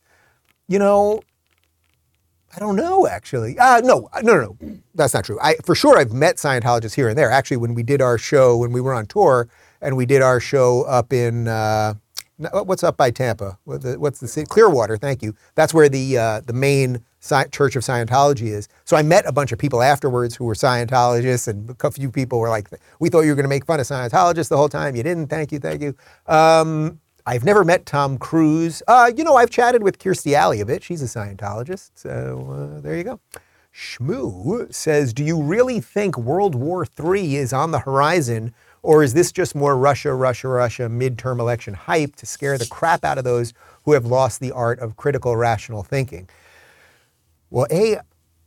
You 0.67 0.79
know, 0.79 1.21
I 2.55 2.59
don't 2.59 2.75
know 2.75 3.07
actually. 3.07 3.57
Uh, 3.59 3.81
no, 3.81 4.09
no, 4.21 4.35
no, 4.35 4.57
no, 4.61 4.77
that's 4.93 5.13
not 5.13 5.25
true. 5.25 5.39
I 5.41 5.55
for 5.63 5.75
sure 5.75 5.97
I've 5.97 6.13
met 6.13 6.37
Scientologists 6.37 6.95
here 6.95 7.09
and 7.09 7.17
there. 7.17 7.29
Actually, 7.31 7.57
when 7.57 7.73
we 7.73 7.83
did 7.83 8.01
our 8.01 8.17
show, 8.17 8.55
when 8.57 8.71
we 8.71 8.79
were 8.79 8.93
on 8.93 9.07
tour, 9.07 9.49
and 9.81 9.97
we 9.97 10.05
did 10.05 10.21
our 10.21 10.39
show 10.39 10.83
up 10.83 11.11
in 11.11 11.47
uh, 11.47 11.95
what's 12.37 12.83
up 12.83 12.97
by 12.97 13.11
Tampa? 13.11 13.57
What's 13.63 14.19
the 14.19 14.27
city? 14.27 14.45
Clearwater. 14.47 14.97
Thank 14.97 15.23
you. 15.23 15.35
That's 15.55 15.73
where 15.73 15.89
the 15.89 16.17
uh, 16.17 16.41
the 16.41 16.53
main 16.53 17.03
Church 17.51 17.75
of 17.75 17.81
Scientology 17.81 18.47
is. 18.47 18.67
So 18.83 18.95
I 18.95 19.01
met 19.01 19.25
a 19.25 19.31
bunch 19.31 19.51
of 19.51 19.57
people 19.57 19.81
afterwards 19.81 20.35
who 20.35 20.45
were 20.45 20.53
Scientologists, 20.53 21.47
and 21.47 21.75
a 21.81 21.91
few 21.91 22.11
people 22.11 22.39
were 22.39 22.49
like, 22.49 22.69
"We 22.99 23.09
thought 23.09 23.21
you 23.21 23.29
were 23.29 23.35
going 23.35 23.45
to 23.45 23.49
make 23.49 23.65
fun 23.65 23.79
of 23.79 23.87
Scientologists 23.87 24.49
the 24.49 24.57
whole 24.57 24.69
time. 24.69 24.95
You 24.95 25.03
didn't. 25.03 25.27
Thank 25.27 25.51
you, 25.51 25.59
thank 25.59 25.81
you." 25.81 25.95
Um, 26.27 26.99
I've 27.25 27.43
never 27.43 27.63
met 27.63 27.87
Tom 27.87 28.19
Cruise. 28.19 28.83
Uh, 28.87 29.11
you 29.15 29.23
know, 29.23 29.35
I've 29.35 29.49
chatted 29.49 29.81
with 29.81 29.97
Kirstie 29.97 30.33
Alley 30.33 30.61
a 30.61 30.65
bit. 30.65 30.83
She's 30.83 31.01
a 31.01 31.05
Scientologist. 31.05 31.91
So 31.95 32.77
uh, 32.77 32.81
there 32.81 32.95
you 32.97 33.03
go. 33.03 33.19
Shmoo 33.75 34.73
says, 34.73 35.13
Do 35.13 35.23
you 35.23 35.41
really 35.41 35.81
think 35.81 36.17
World 36.17 36.55
War 36.55 36.85
III 36.97 37.35
is 37.35 37.51
on 37.51 37.71
the 37.71 37.79
horizon, 37.79 38.53
or 38.85 39.01
is 39.01 39.15
this 39.15 39.31
just 39.31 39.55
more 39.55 39.75
Russia, 39.75 40.13
Russia, 40.13 40.47
Russia 40.47 40.83
midterm 40.83 41.39
election 41.39 41.73
hype 41.73 42.15
to 42.17 42.25
scare 42.27 42.57
the 42.57 42.67
crap 42.67 43.03
out 43.03 43.17
of 43.17 43.23
those 43.23 43.51
who 43.83 43.93
have 43.93 44.05
lost 44.05 44.39
the 44.39 44.51
art 44.51 44.79
of 44.79 44.95
critical, 44.95 45.35
rational 45.35 45.81
thinking? 45.81 46.29
Well, 47.49 47.65
A, 47.71 47.97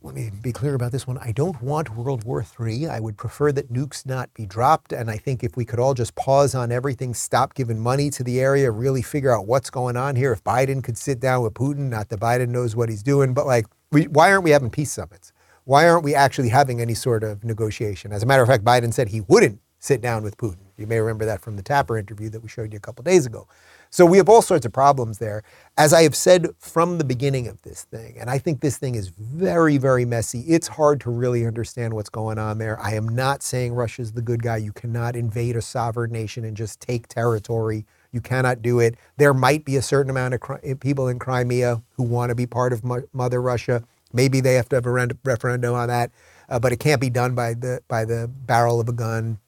let 0.01 0.15
me 0.15 0.31
be 0.41 0.53
clear 0.53 0.75
about 0.75 0.93
this 0.93 1.05
one. 1.05 1.17
I 1.17 1.33
don't 1.33 1.61
want 1.61 1.93
World 1.93 2.23
War 2.23 2.45
III. 2.57 2.87
I 2.87 3.01
would 3.01 3.17
prefer 3.17 3.51
that 3.51 3.71
nukes 3.71 4.05
not 4.05 4.33
be 4.33 4.45
dropped. 4.45 4.93
And 4.93 5.11
I 5.11 5.17
think 5.17 5.43
if 5.43 5.57
we 5.57 5.65
could 5.65 5.77
all 5.77 5.93
just 5.93 6.15
pause 6.15 6.55
on 6.55 6.71
everything, 6.71 7.13
stop 7.13 7.53
giving 7.53 7.77
money 7.77 8.09
to 8.11 8.23
the 8.23 8.39
area, 8.39 8.71
really 8.71 9.01
figure 9.01 9.35
out 9.35 9.45
what's 9.45 9.69
going 9.69 9.97
on 9.97 10.15
here. 10.15 10.31
If 10.31 10.41
Biden 10.45 10.81
could 10.81 10.97
sit 10.97 11.19
down 11.19 11.43
with 11.43 11.53
Putin, 11.53 11.89
not 11.89 12.07
that 12.09 12.19
Biden 12.21 12.47
knows 12.47 12.77
what 12.77 12.87
he's 12.87 13.03
doing, 13.03 13.33
but 13.33 13.45
like, 13.45 13.65
we, 13.91 14.03
why 14.07 14.31
aren't 14.31 14.45
we 14.45 14.51
having 14.51 14.69
peace 14.69 14.93
summits? 14.93 15.33
Why 15.65 15.87
aren't 15.89 16.05
we 16.05 16.15
actually 16.15 16.49
having 16.49 16.79
any 16.79 16.93
sort 16.93 17.25
of 17.25 17.43
negotiation? 17.43 18.13
As 18.13 18.23
a 18.23 18.25
matter 18.25 18.41
of 18.41 18.47
fact, 18.47 18.63
Biden 18.63 18.93
said 18.93 19.09
he 19.09 19.19
wouldn't 19.21 19.59
sit 19.79 20.01
down 20.01 20.23
with 20.23 20.37
Putin. 20.37 20.57
You 20.77 20.87
may 20.87 20.99
remember 20.99 21.25
that 21.25 21.41
from 21.41 21.55
the 21.55 21.63
Tapper 21.63 21.97
interview 21.97 22.29
that 22.29 22.41
we 22.41 22.47
showed 22.47 22.71
you 22.71 22.77
a 22.77 22.81
couple 22.81 23.03
days 23.03 23.25
ago. 23.25 23.47
So 23.89 24.05
we 24.05 24.17
have 24.17 24.29
all 24.29 24.41
sorts 24.41 24.65
of 24.65 24.71
problems 24.71 25.17
there. 25.17 25.43
As 25.77 25.93
I 25.93 26.03
have 26.03 26.15
said 26.15 26.47
from 26.59 26.99
the 26.99 27.03
beginning 27.03 27.47
of 27.47 27.61
this 27.63 27.83
thing, 27.83 28.17
and 28.19 28.29
I 28.29 28.37
think 28.37 28.61
this 28.61 28.77
thing 28.77 28.95
is 28.95 29.09
very, 29.09 29.77
very 29.77 30.05
messy. 30.05 30.41
It's 30.41 30.67
hard 30.67 31.01
to 31.01 31.09
really 31.09 31.45
understand 31.45 31.93
what's 31.93 32.09
going 32.09 32.37
on 32.37 32.59
there. 32.59 32.79
I 32.79 32.93
am 32.93 33.09
not 33.09 33.41
saying 33.41 33.73
Russia's 33.73 34.11
the 34.11 34.21
good 34.21 34.43
guy. 34.43 34.57
You 34.57 34.71
cannot 34.71 35.15
invade 35.15 35.55
a 35.55 35.61
sovereign 35.61 36.11
nation 36.11 36.45
and 36.45 36.55
just 36.55 36.79
take 36.79 37.07
territory. 37.07 37.85
You 38.11 38.21
cannot 38.21 38.61
do 38.61 38.79
it. 38.79 38.95
There 39.17 39.33
might 39.33 39.65
be 39.65 39.75
a 39.75 39.81
certain 39.81 40.09
amount 40.09 40.35
of 40.35 40.79
people 40.79 41.07
in 41.07 41.19
Crimea 41.19 41.81
who 41.93 42.03
want 42.03 42.29
to 42.29 42.35
be 42.35 42.45
part 42.45 42.73
of 42.73 42.83
Mother 43.13 43.41
Russia. 43.41 43.83
Maybe 44.13 44.39
they 44.39 44.55
have 44.55 44.69
to 44.69 44.75
have 44.75 44.85
a 44.85 45.07
referendum 45.23 45.73
on 45.73 45.87
that, 45.89 46.11
uh, 46.47 46.59
but 46.59 46.71
it 46.71 46.79
can't 46.79 47.01
be 47.01 47.09
done 47.09 47.35
by 47.35 47.53
the 47.53 47.81
by 47.87 48.05
the 48.05 48.27
barrel 48.27 48.79
of 48.79 48.89
a 48.89 48.93
gun. 48.93 49.39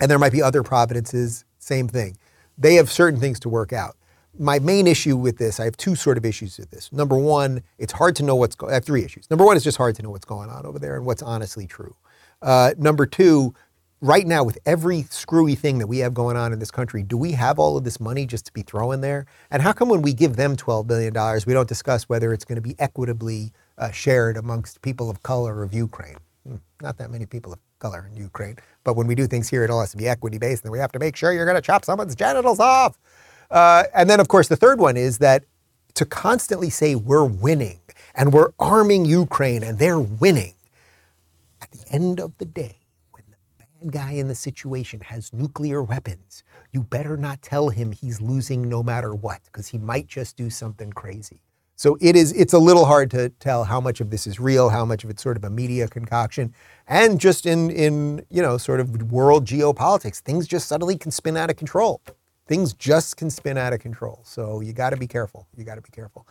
And 0.00 0.10
there 0.10 0.18
might 0.18 0.32
be 0.32 0.42
other 0.42 0.62
providences. 0.62 1.44
Same 1.58 1.88
thing 1.88 2.16
they 2.58 2.74
have 2.74 2.90
certain 2.90 3.20
things 3.20 3.38
to 3.40 3.48
work 3.48 3.72
out. 3.72 3.96
My 4.38 4.58
main 4.58 4.86
issue 4.86 5.16
with 5.16 5.38
this, 5.38 5.58
I 5.58 5.64
have 5.64 5.76
two 5.76 5.94
sort 5.94 6.18
of 6.18 6.24
issues 6.24 6.58
with 6.58 6.70
this. 6.70 6.92
Number 6.92 7.16
one, 7.16 7.62
it's 7.78 7.92
hard 7.92 8.14
to 8.16 8.22
know 8.22 8.36
what's 8.36 8.54
going. 8.54 8.72
I 8.72 8.74
have 8.74 8.84
three 8.84 9.04
issues. 9.04 9.30
Number 9.30 9.44
one, 9.44 9.56
it's 9.56 9.64
just 9.64 9.78
hard 9.78 9.96
to 9.96 10.02
know 10.02 10.10
what's 10.10 10.24
going 10.24 10.50
on 10.50 10.66
over 10.66 10.78
there 10.78 10.96
and 10.96 11.06
what's 11.06 11.22
honestly 11.22 11.66
true. 11.66 11.96
Uh, 12.42 12.74
number 12.78 13.06
two, 13.06 13.54
right 14.00 14.26
now 14.26 14.44
with 14.44 14.58
every 14.64 15.02
screwy 15.10 15.56
thing 15.56 15.78
that 15.78 15.88
we 15.88 15.98
have 15.98 16.14
going 16.14 16.36
on 16.36 16.52
in 16.52 16.58
this 16.60 16.70
country, 16.70 17.02
do 17.02 17.16
we 17.16 17.32
have 17.32 17.58
all 17.58 17.76
of 17.76 17.84
this 17.84 17.98
money 17.98 18.26
just 18.26 18.46
to 18.46 18.52
be 18.52 18.62
throwing 18.62 19.00
there? 19.00 19.26
And 19.50 19.62
how 19.62 19.72
come 19.72 19.88
when 19.88 20.02
we 20.02 20.12
give 20.12 20.36
them 20.36 20.56
$12 20.56 20.86
billion, 20.86 21.12
we 21.46 21.52
don't 21.52 21.68
discuss 21.68 22.08
whether 22.08 22.32
it's 22.32 22.44
going 22.44 22.56
to 22.56 22.62
be 22.62 22.76
equitably 22.78 23.52
uh, 23.76 23.90
shared 23.90 24.36
amongst 24.36 24.82
people 24.82 25.10
of 25.10 25.22
color 25.24 25.64
of 25.64 25.74
Ukraine? 25.74 26.16
Hmm, 26.46 26.56
not 26.80 26.98
that 26.98 27.10
many 27.10 27.26
people 27.26 27.52
of 27.52 27.58
color 27.78 28.08
in 28.10 28.16
Ukraine. 28.16 28.56
But 28.84 28.94
when 28.94 29.06
we 29.06 29.14
do 29.14 29.26
things 29.26 29.48
here, 29.48 29.64
it 29.64 29.70
all 29.70 29.80
has 29.80 29.90
to 29.92 29.96
be 29.96 30.08
equity 30.08 30.38
based, 30.38 30.64
and 30.64 30.72
we 30.72 30.78
have 30.78 30.92
to 30.92 30.98
make 30.98 31.16
sure 31.16 31.32
you're 31.32 31.44
going 31.44 31.56
to 31.56 31.62
chop 31.62 31.84
someone's 31.84 32.14
genitals 32.14 32.60
off. 32.60 32.98
Uh, 33.50 33.84
and 33.94 34.08
then, 34.08 34.20
of 34.20 34.28
course, 34.28 34.48
the 34.48 34.56
third 34.56 34.78
one 34.78 34.96
is 34.96 35.18
that 35.18 35.44
to 35.94 36.04
constantly 36.04 36.70
say 36.70 36.94
we're 36.94 37.24
winning 37.24 37.80
and 38.14 38.32
we're 38.32 38.50
arming 38.58 39.04
Ukraine 39.04 39.62
and 39.62 39.78
they're 39.78 40.00
winning, 40.00 40.54
at 41.60 41.70
the 41.70 41.84
end 41.90 42.20
of 42.20 42.36
the 42.38 42.44
day, 42.44 42.76
when 43.12 43.24
the 43.28 43.64
bad 43.64 43.92
guy 43.92 44.12
in 44.12 44.28
the 44.28 44.34
situation 44.34 45.00
has 45.00 45.32
nuclear 45.32 45.82
weapons, 45.82 46.44
you 46.72 46.82
better 46.82 47.16
not 47.16 47.42
tell 47.42 47.70
him 47.70 47.92
he's 47.92 48.20
losing 48.20 48.68
no 48.68 48.82
matter 48.82 49.14
what, 49.14 49.40
because 49.46 49.68
he 49.68 49.78
might 49.78 50.06
just 50.06 50.36
do 50.36 50.50
something 50.50 50.92
crazy. 50.92 51.40
So 51.78 51.96
it 52.00 52.16
is 52.16 52.32
it's 52.32 52.52
a 52.52 52.58
little 52.58 52.86
hard 52.86 53.08
to 53.12 53.28
tell 53.28 53.62
how 53.62 53.80
much 53.80 54.00
of 54.00 54.10
this 54.10 54.26
is 54.26 54.40
real, 54.40 54.70
how 54.70 54.84
much 54.84 55.04
of 55.04 55.10
it's 55.10 55.22
sort 55.22 55.36
of 55.36 55.44
a 55.44 55.50
media 55.50 55.86
concoction. 55.86 56.52
And 56.88 57.20
just 57.20 57.46
in 57.46 57.70
in, 57.70 58.26
you 58.30 58.42
know, 58.42 58.58
sort 58.58 58.80
of 58.80 59.12
world 59.12 59.44
geopolitics, 59.44 60.18
things 60.18 60.48
just 60.48 60.66
suddenly 60.66 60.98
can 60.98 61.12
spin 61.12 61.36
out 61.36 61.50
of 61.50 61.56
control. 61.56 62.02
Things 62.48 62.72
just 62.72 63.16
can 63.16 63.30
spin 63.30 63.56
out 63.56 63.72
of 63.72 63.78
control. 63.78 64.18
So 64.24 64.60
you 64.60 64.72
got 64.72 64.90
to 64.90 64.96
be 64.96 65.06
careful. 65.06 65.46
You 65.56 65.62
got 65.62 65.76
to 65.76 65.80
be 65.80 65.90
careful. 65.92 66.26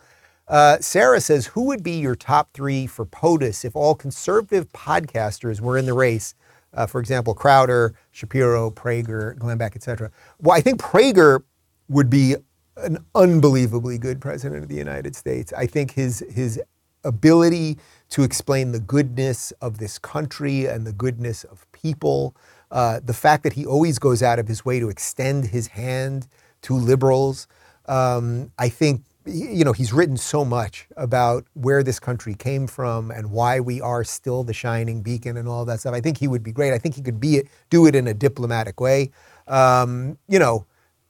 Uh, 0.48 0.76
Sarah 0.80 1.20
says, 1.20 1.46
who 1.46 1.62
would 1.62 1.82
be 1.82 1.92
your 1.92 2.14
top 2.14 2.50
three 2.52 2.86
for 2.86 3.06
POTUS 3.06 3.64
if 3.64 3.74
all 3.74 3.94
conservative 3.94 4.70
podcasters 4.72 5.62
were 5.62 5.78
in 5.78 5.86
the 5.86 5.94
race? 5.94 6.34
Uh, 6.74 6.86
for 6.86 7.00
example, 7.00 7.32
Crowder, 7.32 7.94
Shapiro, 8.10 8.70
Prager, 8.70 9.34
Glenn 9.38 9.56
Beck, 9.56 9.76
et 9.76 9.82
cetera. 9.82 10.10
Well, 10.40 10.54
I 10.54 10.60
think 10.60 10.78
Prager 10.78 11.42
would 11.88 12.10
be 12.10 12.36
an 12.78 12.98
unbelievably 13.14 13.98
good 13.98 14.20
president 14.20 14.62
of 14.62 14.68
the 14.68 14.76
United 14.76 15.16
States. 15.16 15.52
I 15.52 15.66
think 15.66 15.92
his 15.92 16.24
his 16.30 16.60
ability 17.04 17.78
to 18.10 18.22
explain 18.22 18.72
the 18.72 18.80
goodness 18.80 19.52
of 19.60 19.78
this 19.78 19.98
country 19.98 20.66
and 20.66 20.86
the 20.86 20.92
goodness 20.92 21.44
of 21.44 21.70
people, 21.72 22.34
uh, 22.70 23.00
the 23.02 23.14
fact 23.14 23.42
that 23.44 23.52
he 23.52 23.64
always 23.64 23.98
goes 23.98 24.22
out 24.22 24.38
of 24.38 24.48
his 24.48 24.64
way 24.64 24.80
to 24.80 24.88
extend 24.88 25.46
his 25.46 25.68
hand 25.68 26.26
to 26.62 26.74
liberals. 26.74 27.46
Um, 27.86 28.52
I 28.58 28.68
think 28.68 29.02
you 29.24 29.64
know 29.64 29.72
he's 29.72 29.92
written 29.92 30.16
so 30.16 30.44
much 30.44 30.88
about 30.96 31.44
where 31.54 31.82
this 31.82 32.00
country 32.00 32.34
came 32.34 32.66
from 32.66 33.10
and 33.10 33.30
why 33.30 33.60
we 33.60 33.80
are 33.80 34.04
still 34.04 34.42
the 34.42 34.54
shining 34.54 35.02
beacon 35.02 35.36
and 35.36 35.48
all 35.48 35.64
that 35.66 35.80
stuff. 35.80 35.94
I 35.94 36.00
think 36.00 36.18
he 36.18 36.28
would 36.28 36.42
be 36.42 36.52
great. 36.52 36.72
I 36.72 36.78
think 36.78 36.94
he 36.94 37.02
could 37.02 37.20
be 37.20 37.36
it, 37.36 37.48
do 37.70 37.86
it 37.86 37.94
in 37.94 38.06
a 38.06 38.14
diplomatic 38.14 38.80
way. 38.80 39.10
Um, 39.46 40.18
you 40.28 40.38
know 40.38 40.66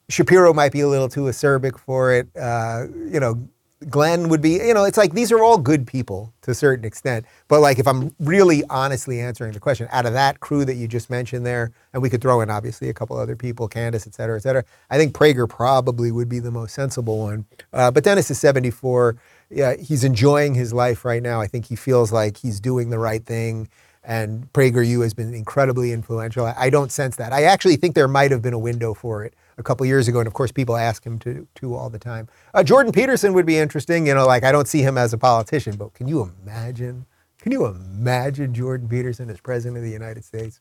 Shapiro 0.08 0.54
might 0.54 0.72
be 0.72 0.80
a 0.80 0.88
little 0.88 1.08
too 1.08 1.22
acerbic 1.22 1.78
for 1.78 2.12
it. 2.12 2.28
Uh, 2.36 2.86
you 3.10 3.20
know, 3.20 3.48
Glenn 3.88 4.28
would 4.28 4.40
be, 4.40 4.54
you 4.54 4.74
know, 4.74 4.84
it's 4.84 4.98
like 4.98 5.12
these 5.12 5.30
are 5.30 5.42
all 5.42 5.56
good 5.56 5.86
people 5.86 6.32
to 6.42 6.50
a 6.50 6.54
certain 6.54 6.84
extent. 6.84 7.26
But 7.46 7.60
like 7.60 7.78
if 7.78 7.86
I'm 7.86 8.14
really 8.18 8.64
honestly 8.70 9.20
answering 9.20 9.52
the 9.52 9.60
question, 9.60 9.86
out 9.92 10.04
of 10.04 10.14
that 10.14 10.40
crew 10.40 10.64
that 10.64 10.74
you 10.74 10.88
just 10.88 11.10
mentioned 11.10 11.46
there, 11.46 11.70
and 11.92 12.02
we 12.02 12.10
could 12.10 12.20
throw 12.20 12.40
in 12.40 12.50
obviously 12.50 12.88
a 12.88 12.94
couple 12.94 13.16
other 13.16 13.36
people, 13.36 13.68
Candace, 13.68 14.06
et 14.06 14.14
cetera, 14.14 14.36
et 14.36 14.42
cetera, 14.42 14.64
I 14.90 14.96
think 14.96 15.14
Prager 15.14 15.48
probably 15.48 16.10
would 16.10 16.28
be 16.28 16.40
the 16.40 16.50
most 16.50 16.74
sensible 16.74 17.18
one. 17.18 17.46
Uh, 17.72 17.90
but 17.90 18.02
Dennis 18.02 18.30
is 18.30 18.40
74. 18.40 19.16
Yeah, 19.50 19.76
he's 19.76 20.02
enjoying 20.04 20.54
his 20.54 20.72
life 20.72 21.04
right 21.04 21.22
now. 21.22 21.40
I 21.40 21.46
think 21.46 21.66
he 21.66 21.76
feels 21.76 22.10
like 22.12 22.38
he's 22.38 22.58
doing 22.60 22.90
the 22.90 22.98
right 22.98 23.24
thing. 23.24 23.68
And 24.02 24.52
Prager, 24.52 24.72
PragerU 24.72 25.02
has 25.02 25.14
been 25.14 25.34
incredibly 25.34 25.92
influential. 25.92 26.46
I 26.46 26.70
don't 26.70 26.90
sense 26.90 27.16
that. 27.16 27.32
I 27.32 27.44
actually 27.44 27.76
think 27.76 27.94
there 27.94 28.08
might 28.08 28.30
have 28.30 28.42
been 28.42 28.54
a 28.54 28.58
window 28.58 28.94
for 28.94 29.22
it 29.24 29.34
a 29.58 29.62
couple 29.62 29.84
years 29.84 30.08
ago, 30.08 30.20
and 30.20 30.26
of 30.26 30.32
course 30.32 30.52
people 30.52 30.76
ask 30.76 31.04
him 31.04 31.18
to 31.20 31.46
to 31.56 31.74
all 31.74 31.90
the 31.90 31.98
time. 31.98 32.28
Uh, 32.54 32.62
Jordan 32.62 32.92
Peterson 32.92 33.34
would 33.34 33.46
be 33.46 33.58
interesting. 33.58 34.06
You 34.06 34.14
know, 34.14 34.26
like 34.26 34.44
I 34.44 34.52
don't 34.52 34.68
see 34.68 34.82
him 34.82 34.96
as 34.96 35.12
a 35.12 35.18
politician, 35.18 35.76
but 35.76 35.94
can 35.94 36.08
you 36.08 36.32
imagine? 36.42 37.06
Can 37.40 37.52
you 37.52 37.66
imagine 37.66 38.54
Jordan 38.54 38.88
Peterson 38.88 39.30
as 39.30 39.40
president 39.40 39.76
of 39.78 39.84
the 39.84 39.90
United 39.90 40.24
States? 40.24 40.60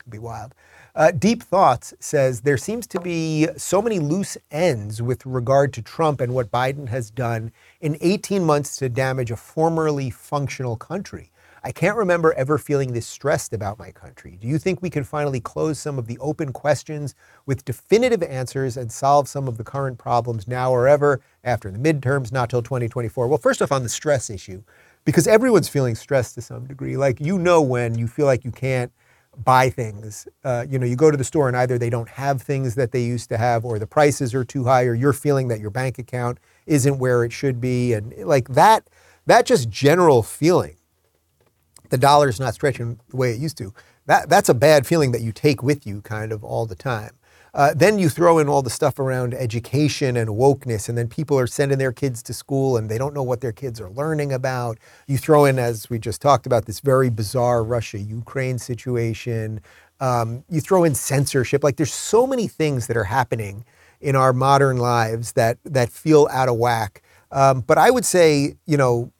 It'd 0.00 0.12
be 0.12 0.18
wild. 0.18 0.54
Uh, 0.94 1.10
Deep 1.10 1.42
Thoughts 1.42 1.94
says 1.98 2.42
there 2.42 2.56
seems 2.58 2.86
to 2.88 3.00
be 3.00 3.48
so 3.56 3.82
many 3.82 3.98
loose 3.98 4.36
ends 4.50 5.02
with 5.02 5.24
regard 5.26 5.72
to 5.74 5.82
Trump 5.82 6.20
and 6.20 6.34
what 6.34 6.50
Biden 6.50 6.88
has 6.88 7.10
done 7.10 7.52
in 7.80 7.96
18 8.00 8.44
months 8.44 8.76
to 8.76 8.88
damage 8.88 9.30
a 9.30 9.36
formerly 9.36 10.10
functional 10.10 10.76
country. 10.76 11.30
I 11.66 11.72
can't 11.72 11.96
remember 11.96 12.34
ever 12.34 12.58
feeling 12.58 12.92
this 12.92 13.06
stressed 13.06 13.54
about 13.54 13.78
my 13.78 13.90
country. 13.90 14.36
Do 14.38 14.46
you 14.46 14.58
think 14.58 14.82
we 14.82 14.90
can 14.90 15.02
finally 15.02 15.40
close 15.40 15.78
some 15.78 15.98
of 15.98 16.06
the 16.06 16.18
open 16.18 16.52
questions 16.52 17.14
with 17.46 17.64
definitive 17.64 18.22
answers 18.22 18.76
and 18.76 18.92
solve 18.92 19.28
some 19.28 19.48
of 19.48 19.56
the 19.56 19.64
current 19.64 19.96
problems 19.96 20.46
now 20.46 20.70
or 20.70 20.86
ever 20.86 21.22
after 21.42 21.70
the 21.70 21.78
midterms, 21.78 22.30
not 22.30 22.50
till 22.50 22.60
2024? 22.60 23.28
Well, 23.28 23.38
first 23.38 23.62
off, 23.62 23.72
on 23.72 23.82
the 23.82 23.88
stress 23.88 24.28
issue, 24.28 24.62
because 25.06 25.26
everyone's 25.26 25.70
feeling 25.70 25.94
stressed 25.94 26.34
to 26.34 26.42
some 26.42 26.66
degree. 26.66 26.98
Like, 26.98 27.18
you 27.18 27.38
know, 27.38 27.62
when 27.62 27.96
you 27.96 28.08
feel 28.08 28.26
like 28.26 28.44
you 28.44 28.52
can't 28.52 28.92
buy 29.38 29.70
things. 29.70 30.28
Uh, 30.44 30.66
you 30.68 30.78
know, 30.78 30.86
you 30.86 30.96
go 30.96 31.10
to 31.10 31.16
the 31.16 31.24
store 31.24 31.48
and 31.48 31.56
either 31.56 31.78
they 31.78 31.90
don't 31.90 32.08
have 32.08 32.42
things 32.42 32.74
that 32.74 32.92
they 32.92 33.02
used 33.02 33.28
to 33.30 33.38
have, 33.38 33.64
or 33.64 33.78
the 33.78 33.86
prices 33.86 34.34
are 34.34 34.44
too 34.44 34.64
high, 34.64 34.84
or 34.84 34.94
you're 34.94 35.12
feeling 35.12 35.48
that 35.48 35.60
your 35.60 35.70
bank 35.70 35.98
account 35.98 36.38
isn't 36.66 36.98
where 36.98 37.24
it 37.24 37.32
should 37.32 37.60
be, 37.60 37.94
and 37.94 38.14
like 38.24 38.48
that, 38.48 38.88
that 39.26 39.46
just 39.46 39.68
general 39.70 40.22
feeling, 40.22 40.76
the 41.90 41.98
dollar's 41.98 42.40
not 42.40 42.54
stretching 42.54 42.98
the 43.08 43.16
way 43.16 43.32
it 43.32 43.40
used 43.40 43.58
to. 43.58 43.72
That 44.06 44.28
that's 44.28 44.48
a 44.48 44.54
bad 44.54 44.86
feeling 44.86 45.12
that 45.12 45.22
you 45.22 45.32
take 45.32 45.62
with 45.62 45.86
you 45.86 46.00
kind 46.02 46.32
of 46.32 46.44
all 46.44 46.66
the 46.66 46.74
time. 46.74 47.10
Uh, 47.54 47.72
then 47.72 48.00
you 48.00 48.08
throw 48.08 48.38
in 48.38 48.48
all 48.48 48.62
the 48.62 48.70
stuff 48.70 48.98
around 48.98 49.32
education 49.32 50.16
and 50.16 50.28
wokeness, 50.30 50.88
and 50.88 50.98
then 50.98 51.06
people 51.06 51.38
are 51.38 51.46
sending 51.46 51.78
their 51.78 51.92
kids 51.92 52.20
to 52.20 52.34
school 52.34 52.76
and 52.76 52.90
they 52.90 52.98
don't 52.98 53.14
know 53.14 53.22
what 53.22 53.40
their 53.40 53.52
kids 53.52 53.80
are 53.80 53.90
learning 53.90 54.32
about. 54.32 54.76
You 55.06 55.18
throw 55.18 55.44
in, 55.44 55.56
as 55.60 55.88
we 55.88 56.00
just 56.00 56.20
talked 56.20 56.46
about, 56.46 56.66
this 56.66 56.80
very 56.80 57.10
bizarre 57.10 57.62
Russia 57.62 57.98
Ukraine 57.98 58.58
situation. 58.58 59.60
Um, 60.00 60.42
you 60.50 60.60
throw 60.60 60.82
in 60.82 60.96
censorship. 60.96 61.62
Like 61.62 61.76
there's 61.76 61.94
so 61.94 62.26
many 62.26 62.48
things 62.48 62.88
that 62.88 62.96
are 62.96 63.04
happening 63.04 63.64
in 64.00 64.16
our 64.16 64.32
modern 64.32 64.78
lives 64.78 65.32
that 65.32 65.58
that 65.64 65.90
feel 65.90 66.26
out 66.32 66.48
of 66.48 66.56
whack. 66.56 67.02
Um, 67.30 67.60
but 67.60 67.78
I 67.78 67.90
would 67.90 68.04
say, 68.04 68.56
you 68.66 68.76
know, 68.76 69.12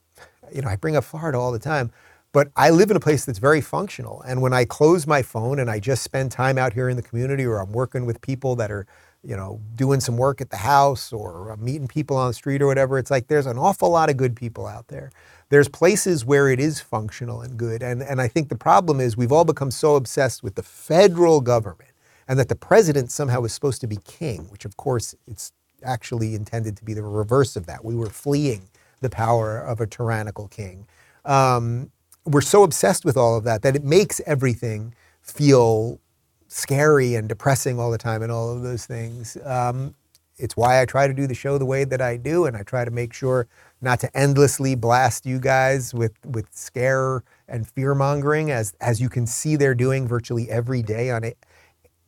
you 0.53 0.61
know, 0.61 0.69
I 0.69 0.75
bring 0.77 0.97
up 0.97 1.05
Florida 1.05 1.39
all 1.39 1.53
the 1.53 1.59
time. 1.61 1.93
But 2.35 2.51
I 2.57 2.71
live 2.71 2.91
in 2.91 2.99
a 2.99 3.01
place 3.01 3.25
that's 3.25 3.39
very 3.39 3.63
functional. 3.63 4.21
And 4.23 4.43
when 4.43 4.53
I 4.53 4.67
close 4.67 5.07
my 5.07 5.23
phone 5.23 5.61
and 5.61 5.71
I 5.71 5.81
just 5.81 6.03
spend 6.03 6.33
time 6.33 6.59
out 6.59 6.75
here 6.75 6.91
in 6.91 6.97
the 6.97 7.03
community 7.03 7.47
or 7.47 7.61
I'm 7.61 7.73
working 7.73 8.07
with 8.07 8.21
people 8.23 8.57
that 8.57 8.73
are, 8.73 8.87
you 9.23 9.37
know, 9.37 9.61
doing 9.77 10.01
some 10.01 10.17
work 10.19 10.41
at 10.41 10.51
the 10.51 10.59
house 10.59 11.13
or 11.13 11.51
I'm 11.51 11.65
meeting 11.65 11.89
people 11.89 12.17
on 12.17 12.29
the 12.29 12.35
street 12.35 12.61
or 12.61 12.67
whatever, 12.67 12.99
it's 12.99 13.13
like 13.13 13.29
there's 13.29 13.47
an 13.47 13.57
awful 13.57 13.91
lot 13.91 14.11
of 14.11 14.19
good 14.19 14.37
people 14.37 14.67
out 14.67 14.89
there. 14.89 15.13
There's 15.51 15.69
places 15.69 16.25
where 16.27 16.51
it 16.51 16.61
is 16.61 16.81
functional 16.81 17.41
and 17.43 17.57
good. 17.57 17.85
And, 17.85 18.03
and 18.03 18.21
I 18.21 18.27
think 18.29 18.49
the 18.49 18.57
problem 18.59 19.01
is 19.01 19.17
we've 19.17 19.33
all 19.33 19.47
become 19.47 19.71
so 19.71 19.97
obsessed 19.97 20.43
with 20.43 20.57
the 20.57 20.65
federal 20.65 21.41
government 21.41 21.93
and 22.29 22.37
that 22.41 22.51
the 22.51 22.57
president 22.57 23.13
somehow 23.13 23.45
is 23.45 23.55
supposed 23.55 23.81
to 23.83 23.89
be 23.89 23.99
king, 24.05 24.41
which 24.51 24.67
of 24.67 24.77
course 24.77 25.15
it's 25.29 25.53
actually 25.85 26.35
intended 26.35 26.77
to 26.79 26.85
be 26.85 26.95
the 26.95 27.03
reverse 27.05 27.57
of 27.57 27.67
that. 27.67 27.85
We 27.85 27.97
were 27.97 28.11
fleeing 28.11 28.71
the 29.03 29.11
power 29.11 29.61
of 29.61 29.81
a 29.81 29.87
tyrannical 29.87 30.49
king. 30.49 30.89
Um, 31.25 31.93
we're 32.27 32.41
so 32.41 32.63
obsessed 32.63 33.05
with 33.05 33.17
all 33.17 33.37
of 33.37 33.45
that 33.45 33.63
that 33.63 33.77
it 33.77 33.85
makes 33.85 34.21
everything 34.27 34.95
feel 35.23 36.01
scary 36.49 37.15
and 37.15 37.29
depressing 37.29 37.79
all 37.79 37.91
the 37.91 37.99
time 37.99 38.23
and 38.23 38.31
all 38.31 38.55
of 38.55 38.63
those 38.63 38.87
things. 38.87 39.37
Um, 39.45 39.95
it's 40.37 40.57
why 40.57 40.81
I 40.81 40.85
try 40.85 41.07
to 41.07 41.15
do 41.15 41.27
the 41.27 41.35
show 41.35 41.59
the 41.59 41.65
way 41.65 41.85
that 41.85 42.01
I 42.01 42.17
do, 42.17 42.47
and 42.47 42.57
I 42.57 42.63
try 42.63 42.85
to 42.85 42.91
make 42.91 43.13
sure 43.13 43.47
not 43.81 44.01
to 44.01 44.17
endlessly 44.17 44.75
blast 44.75 45.27
you 45.27 45.39
guys 45.39 45.95
with 45.95 46.13
with 46.25 46.49
scare 46.53 47.23
and 47.49 47.69
fear 47.69 47.95
mongering, 47.95 48.51
as 48.51 48.75
as 48.81 49.01
you 49.01 49.09
can 49.09 49.27
see 49.27 49.55
they're 49.57 49.75
doing 49.75 50.09
virtually 50.09 50.51
every 50.51 50.83
day 50.83 51.11
on 51.11 51.23
it. 51.23 51.39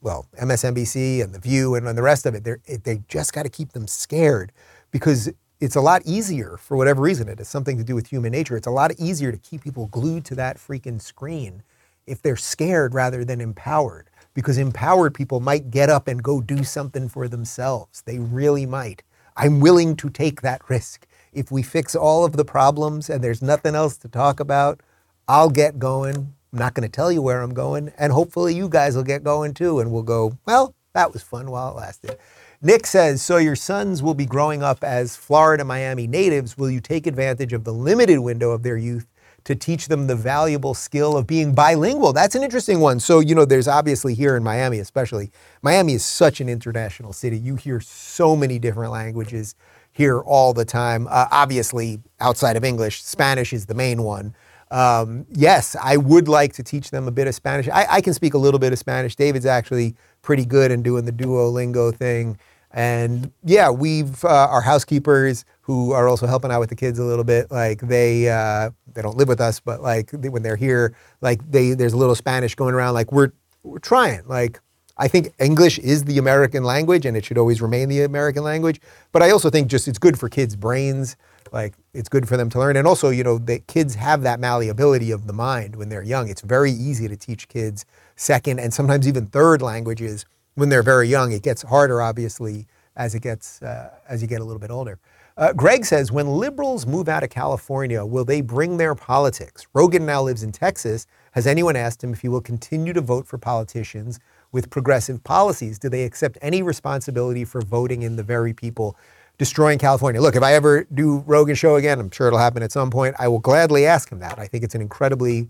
Well, 0.00 0.26
MSNBC 0.40 1.22
and 1.22 1.32
The 1.34 1.38
View 1.38 1.74
and, 1.76 1.86
and 1.86 1.96
the 1.96 2.02
rest 2.02 2.26
of 2.26 2.34
it, 2.34 2.44
they 2.44 2.76
they 2.78 3.02
just 3.08 3.32
got 3.32 3.44
to 3.44 3.48
keep 3.48 3.72
them 3.72 3.86
scared 3.86 4.50
because 4.90 5.30
it's 5.60 5.76
a 5.76 5.80
lot 5.80 6.02
easier 6.04 6.56
for 6.58 6.76
whatever 6.76 7.02
reason. 7.02 7.28
It 7.28 7.38
has 7.38 7.48
something 7.48 7.78
to 7.78 7.84
do 7.84 7.94
with 7.94 8.08
human 8.08 8.32
nature. 8.32 8.56
It's 8.56 8.66
a 8.66 8.70
lot 8.72 8.92
easier 8.98 9.32
to 9.32 9.38
keep 9.38 9.62
people 9.64 9.86
glued 9.86 10.24
to 10.26 10.34
that 10.36 10.58
freaking 10.58 11.00
screen 11.00 11.62
if 12.06 12.22
they're 12.22 12.36
scared 12.36 12.94
rather 12.94 13.24
than 13.24 13.40
empowered 13.40 14.10
because 14.34 14.58
empowered 14.58 15.14
people 15.14 15.40
might 15.40 15.70
get 15.70 15.88
up 15.88 16.08
and 16.08 16.22
go 16.22 16.40
do 16.40 16.62
something 16.62 17.08
for 17.08 17.26
themselves. 17.26 18.02
They 18.02 18.18
really 18.18 18.66
might. 18.66 19.02
I'm 19.36 19.60
willing 19.60 19.96
to 19.96 20.10
take 20.10 20.42
that 20.42 20.62
risk. 20.68 21.06
If 21.32 21.50
we 21.50 21.62
fix 21.62 21.94
all 21.94 22.24
of 22.24 22.36
the 22.36 22.44
problems 22.44 23.10
and 23.10 23.24
there's 23.24 23.42
nothing 23.42 23.74
else 23.74 23.96
to 23.98 24.08
talk 24.08 24.40
about 24.40 24.80
i'll 25.28 25.50
get 25.50 25.78
going. 25.78 26.16
I'm 26.52 26.58
not 26.58 26.74
going 26.74 26.88
to 26.88 26.94
tell 26.94 27.10
you 27.12 27.20
where 27.22 27.42
i'm 27.42 27.54
going 27.54 27.92
and 27.98 28.12
hopefully 28.12 28.54
you 28.54 28.68
guys 28.68 28.96
will 28.96 29.02
get 29.02 29.24
going 29.24 29.54
too 29.54 29.80
and 29.80 29.90
we'll 29.90 30.02
go 30.02 30.38
well 30.46 30.74
that 30.94 31.12
was 31.12 31.22
fun 31.22 31.50
while 31.50 31.70
it 31.70 31.76
lasted 31.76 32.18
Nick 32.62 32.86
says, 32.86 33.22
So 33.22 33.36
your 33.36 33.56
sons 33.56 34.02
will 34.02 34.14
be 34.14 34.26
growing 34.26 34.62
up 34.62 34.82
as 34.82 35.16
Florida 35.16 35.64
Miami 35.64 36.06
natives. 36.06 36.56
Will 36.56 36.70
you 36.70 36.80
take 36.80 37.06
advantage 37.06 37.52
of 37.52 37.64
the 37.64 37.72
limited 37.72 38.20
window 38.20 38.50
of 38.50 38.62
their 38.62 38.76
youth 38.76 39.06
to 39.44 39.54
teach 39.54 39.88
them 39.88 40.06
the 40.06 40.16
valuable 40.16 40.74
skill 40.74 41.16
of 41.16 41.26
being 41.26 41.54
bilingual? 41.54 42.12
That's 42.12 42.34
an 42.34 42.42
interesting 42.42 42.80
one. 42.80 42.98
So, 42.98 43.20
you 43.20 43.34
know, 43.34 43.44
there's 43.44 43.68
obviously 43.68 44.14
here 44.14 44.36
in 44.36 44.42
Miami, 44.42 44.78
especially, 44.78 45.30
Miami 45.62 45.94
is 45.94 46.04
such 46.04 46.40
an 46.40 46.48
international 46.48 47.12
city. 47.12 47.38
You 47.38 47.56
hear 47.56 47.80
so 47.80 48.34
many 48.34 48.58
different 48.58 48.90
languages 48.90 49.54
here 49.92 50.20
all 50.20 50.52
the 50.52 50.64
time. 50.64 51.06
Uh, 51.10 51.26
obviously, 51.30 52.00
outside 52.20 52.56
of 52.56 52.64
English, 52.64 53.02
Spanish 53.02 53.52
is 53.52 53.66
the 53.66 53.74
main 53.74 54.02
one. 54.02 54.34
Um, 54.70 55.26
yes, 55.30 55.76
I 55.80 55.96
would 55.96 56.26
like 56.26 56.52
to 56.54 56.62
teach 56.62 56.90
them 56.90 57.06
a 57.06 57.12
bit 57.12 57.28
of 57.28 57.34
Spanish. 57.36 57.68
I, 57.68 57.86
I, 57.88 58.00
can 58.00 58.12
speak 58.12 58.34
a 58.34 58.38
little 58.38 58.58
bit 58.58 58.72
of 58.72 58.80
Spanish. 58.80 59.14
David's 59.14 59.46
actually 59.46 59.94
pretty 60.26 60.44
good 60.44 60.70
in 60.70 60.82
doing 60.82 61.06
the 61.06 61.12
Duolingo 61.12 61.94
thing. 61.94 62.36
And 62.72 63.32
yeah, 63.44 63.70
we've 63.70 64.22
uh, 64.24 64.48
our 64.50 64.60
housekeepers 64.60 65.46
who 65.62 65.92
are 65.92 66.08
also 66.08 66.26
helping 66.26 66.50
out 66.50 66.60
with 66.60 66.68
the 66.68 66.76
kids 66.76 66.98
a 66.98 67.04
little 67.04 67.24
bit. 67.24 67.50
Like 67.50 67.80
they 67.80 68.28
uh, 68.28 68.70
they 68.92 69.00
don't 69.00 69.16
live 69.16 69.28
with 69.28 69.40
us, 69.40 69.60
but 69.60 69.80
like 69.80 70.10
they, 70.10 70.28
when 70.28 70.42
they're 70.42 70.56
here, 70.56 70.94
like 71.22 71.40
they 71.50 71.72
there's 71.72 71.94
a 71.94 71.96
little 71.96 72.16
Spanish 72.16 72.54
going 72.54 72.74
around. 72.74 72.92
Like 72.92 73.12
we're 73.12 73.32
we're 73.62 73.78
trying. 73.78 74.26
Like 74.26 74.60
I 74.98 75.08
think 75.08 75.32
English 75.38 75.78
is 75.78 76.04
the 76.04 76.18
American 76.18 76.64
language, 76.64 77.06
and 77.06 77.16
it 77.16 77.24
should 77.24 77.38
always 77.38 77.62
remain 77.62 77.88
the 77.88 78.02
American 78.02 78.42
language. 78.42 78.80
But 79.12 79.22
I 79.22 79.30
also 79.30 79.48
think 79.48 79.68
just 79.68 79.88
it's 79.88 79.98
good 79.98 80.18
for 80.18 80.28
kids' 80.28 80.56
brains. 80.56 81.16
Like 81.52 81.74
it's 81.94 82.08
good 82.08 82.28
for 82.28 82.36
them 82.36 82.50
to 82.50 82.58
learn, 82.58 82.76
and 82.76 82.86
also 82.86 83.10
you 83.10 83.24
know 83.24 83.38
the 83.38 83.60
kids 83.60 83.94
have 83.94 84.22
that 84.22 84.40
malleability 84.40 85.10
of 85.10 85.26
the 85.26 85.32
mind 85.32 85.76
when 85.76 85.88
they're 85.88 86.02
young. 86.02 86.28
It's 86.28 86.42
very 86.42 86.72
easy 86.72 87.08
to 87.08 87.16
teach 87.16 87.48
kids 87.48 87.84
second 88.16 88.60
and 88.60 88.72
sometimes 88.72 89.06
even 89.06 89.26
third 89.26 89.62
languages 89.62 90.24
when 90.54 90.68
they're 90.68 90.82
very 90.82 91.08
young. 91.08 91.32
It 91.32 91.42
gets 91.42 91.62
harder, 91.62 92.02
obviously, 92.02 92.66
as 92.96 93.14
it 93.14 93.22
gets 93.22 93.62
uh, 93.62 93.90
as 94.08 94.22
you 94.22 94.28
get 94.28 94.40
a 94.40 94.44
little 94.44 94.60
bit 94.60 94.70
older. 94.70 94.98
Uh, 95.38 95.52
Greg 95.52 95.84
says, 95.84 96.10
when 96.10 96.28
liberals 96.28 96.86
move 96.86 97.10
out 97.10 97.22
of 97.22 97.28
California, 97.28 98.02
will 98.02 98.24
they 98.24 98.40
bring 98.40 98.78
their 98.78 98.94
politics? 98.94 99.66
Rogan 99.74 100.06
now 100.06 100.22
lives 100.22 100.42
in 100.42 100.50
Texas. 100.50 101.06
Has 101.32 101.46
anyone 101.46 101.76
asked 101.76 102.02
him 102.02 102.14
if 102.14 102.22
he 102.22 102.28
will 102.28 102.40
continue 102.40 102.94
to 102.94 103.02
vote 103.02 103.26
for 103.26 103.36
politicians 103.36 104.18
with 104.52 104.70
progressive 104.70 105.22
policies? 105.24 105.78
Do 105.78 105.90
they 105.90 106.04
accept 106.04 106.38
any 106.40 106.62
responsibility 106.62 107.44
for 107.44 107.60
voting 107.60 108.00
in 108.00 108.16
the 108.16 108.22
very 108.22 108.54
people 108.54 108.96
destroying 109.38 109.78
California? 109.78 110.20
Look, 110.20 110.36
if 110.36 110.42
I 110.42 110.54
ever 110.54 110.84
do 110.92 111.18
Rogan 111.26 111.54
show 111.54 111.76
again, 111.76 112.00
I'm 112.00 112.10
sure 112.10 112.26
it'll 112.26 112.38
happen 112.38 112.62
at 112.62 112.72
some 112.72 112.90
point. 112.90 113.16
I 113.18 113.28
will 113.28 113.38
gladly 113.38 113.86
ask 113.86 114.10
him 114.10 114.18
that. 114.20 114.38
I 114.38 114.46
think 114.46 114.64
it's 114.64 114.74
an 114.74 114.80
incredibly 114.80 115.48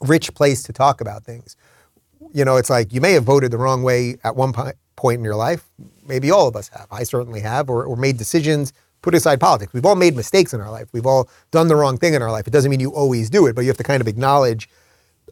rich 0.00 0.34
place 0.34 0.62
to 0.64 0.72
talk 0.72 1.00
about 1.00 1.24
things. 1.24 1.56
You 2.32 2.44
know, 2.44 2.56
it's 2.56 2.70
like 2.70 2.92
you 2.92 3.00
may 3.00 3.12
have 3.12 3.24
voted 3.24 3.50
the 3.50 3.58
wrong 3.58 3.82
way 3.82 4.16
at 4.24 4.36
one 4.36 4.52
point 4.96 5.18
in 5.18 5.24
your 5.24 5.36
life. 5.36 5.68
Maybe 6.06 6.30
all 6.30 6.48
of 6.48 6.56
us 6.56 6.68
have. 6.68 6.86
I 6.90 7.02
certainly 7.04 7.40
have, 7.40 7.70
or, 7.70 7.84
or 7.84 7.96
made 7.96 8.18
decisions. 8.18 8.72
Put 9.02 9.14
aside 9.14 9.40
politics. 9.40 9.72
We've 9.72 9.86
all 9.86 9.96
made 9.96 10.14
mistakes 10.14 10.52
in 10.52 10.60
our 10.60 10.70
life. 10.70 10.88
We've 10.92 11.06
all 11.06 11.28
done 11.50 11.68
the 11.68 11.76
wrong 11.76 11.96
thing 11.96 12.14
in 12.14 12.20
our 12.20 12.30
life. 12.30 12.46
It 12.46 12.50
doesn't 12.50 12.70
mean 12.70 12.80
you 12.80 12.92
always 12.92 13.30
do 13.30 13.46
it, 13.46 13.54
but 13.54 13.62
you 13.62 13.68
have 13.68 13.78
to 13.78 13.82
kind 13.82 14.02
of 14.02 14.08
acknowledge, 14.08 14.68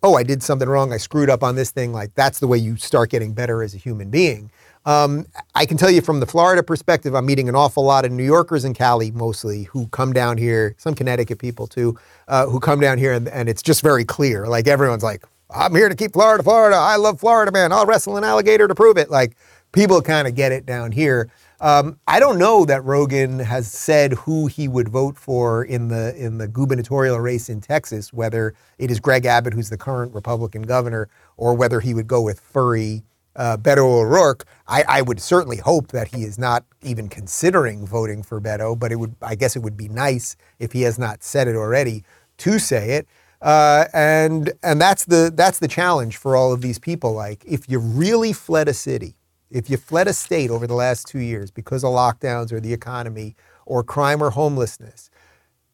oh, 0.02 0.14
I 0.14 0.22
did 0.22 0.42
something 0.42 0.68
wrong. 0.68 0.92
I 0.92 0.96
screwed 0.96 1.28
up 1.28 1.42
on 1.42 1.54
this 1.54 1.70
thing. 1.70 1.92
Like 1.92 2.14
that's 2.14 2.38
the 2.38 2.46
way 2.46 2.56
you 2.56 2.76
start 2.76 3.10
getting 3.10 3.34
better 3.34 3.62
as 3.62 3.74
a 3.74 3.78
human 3.78 4.08
being. 4.10 4.50
Um, 4.86 5.26
I 5.54 5.66
can 5.66 5.76
tell 5.76 5.90
you 5.90 6.00
from 6.00 6.20
the 6.20 6.26
Florida 6.26 6.62
perspective, 6.62 7.14
I'm 7.14 7.26
meeting 7.26 7.48
an 7.48 7.54
awful 7.54 7.84
lot 7.84 8.04
of 8.04 8.12
New 8.12 8.24
Yorkers 8.24 8.64
in 8.64 8.74
Cali 8.74 9.10
mostly 9.10 9.64
who 9.64 9.86
come 9.88 10.12
down 10.12 10.38
here, 10.38 10.74
some 10.78 10.94
Connecticut 10.94 11.38
people 11.38 11.66
too, 11.66 11.98
uh, 12.28 12.46
who 12.46 12.60
come 12.60 12.80
down 12.80 12.98
here 12.98 13.12
and, 13.12 13.28
and 13.28 13.48
it's 13.48 13.62
just 13.62 13.82
very 13.82 14.04
clear. 14.04 14.46
Like 14.46 14.66
everyone's 14.66 15.02
like, 15.02 15.24
I'm 15.50 15.74
here 15.74 15.88
to 15.88 15.94
keep 15.94 16.12
Florida, 16.12 16.42
Florida. 16.42 16.76
I 16.76 16.96
love 16.96 17.20
Florida, 17.20 17.50
man. 17.50 17.72
I'll 17.72 17.86
wrestle 17.86 18.16
an 18.16 18.24
alligator 18.24 18.68
to 18.68 18.74
prove 18.74 18.98
it. 18.98 19.10
Like 19.10 19.36
people 19.72 20.02
kind 20.02 20.28
of 20.28 20.34
get 20.34 20.52
it 20.52 20.66
down 20.66 20.92
here. 20.92 21.30
Um, 21.60 21.98
I 22.06 22.20
don't 22.20 22.38
know 22.38 22.64
that 22.66 22.84
Rogan 22.84 23.40
has 23.40 23.70
said 23.70 24.12
who 24.12 24.46
he 24.46 24.68
would 24.68 24.88
vote 24.88 25.16
for 25.16 25.64
in 25.64 25.88
the 25.88 26.14
in 26.16 26.38
the 26.38 26.46
gubernatorial 26.46 27.18
race 27.18 27.48
in 27.48 27.60
Texas, 27.60 28.12
whether 28.12 28.54
it 28.78 28.90
is 28.90 29.00
Greg 29.00 29.26
Abbott, 29.26 29.54
who's 29.54 29.68
the 29.68 29.76
current 29.76 30.14
Republican 30.14 30.62
governor, 30.62 31.08
or 31.36 31.54
whether 31.54 31.80
he 31.80 31.94
would 31.94 32.06
go 32.06 32.22
with 32.22 32.38
furry 32.38 33.02
uh, 33.38 33.56
Beto 33.56 33.84
O'Rourke. 34.00 34.44
I, 34.66 34.84
I, 34.88 35.02
would 35.02 35.20
certainly 35.20 35.58
hope 35.58 35.88
that 35.92 36.08
he 36.08 36.24
is 36.24 36.38
not 36.38 36.64
even 36.82 37.08
considering 37.08 37.86
voting 37.86 38.22
for 38.22 38.40
Beto, 38.40 38.78
but 38.78 38.92
it 38.92 38.96
would 38.96 39.14
I 39.22 39.36
guess 39.36 39.56
it 39.56 39.60
would 39.60 39.76
be 39.76 39.88
nice 39.88 40.36
if 40.58 40.72
he 40.72 40.82
has 40.82 40.98
not 40.98 41.22
said 41.22 41.48
it 41.48 41.56
already 41.56 42.02
to 42.38 42.58
say 42.58 42.90
it. 42.90 43.08
Uh, 43.40 43.84
and 43.94 44.52
and 44.64 44.80
that's 44.80 45.04
the 45.04 45.32
that's 45.34 45.60
the 45.60 45.68
challenge 45.68 46.16
for 46.16 46.34
all 46.36 46.52
of 46.52 46.60
these 46.60 46.78
people. 46.78 47.12
Like, 47.12 47.44
if 47.46 47.70
you 47.70 47.78
really 47.78 48.32
fled 48.32 48.68
a 48.68 48.74
city, 48.74 49.14
if 49.50 49.70
you 49.70 49.76
fled 49.76 50.08
a 50.08 50.12
state 50.12 50.50
over 50.50 50.66
the 50.66 50.74
last 50.74 51.06
two 51.06 51.20
years 51.20 51.50
because 51.52 51.84
of 51.84 51.90
lockdowns 51.90 52.52
or 52.52 52.60
the 52.60 52.72
economy 52.72 53.36
or 53.64 53.84
crime 53.84 54.20
or 54.20 54.30
homelessness, 54.30 55.10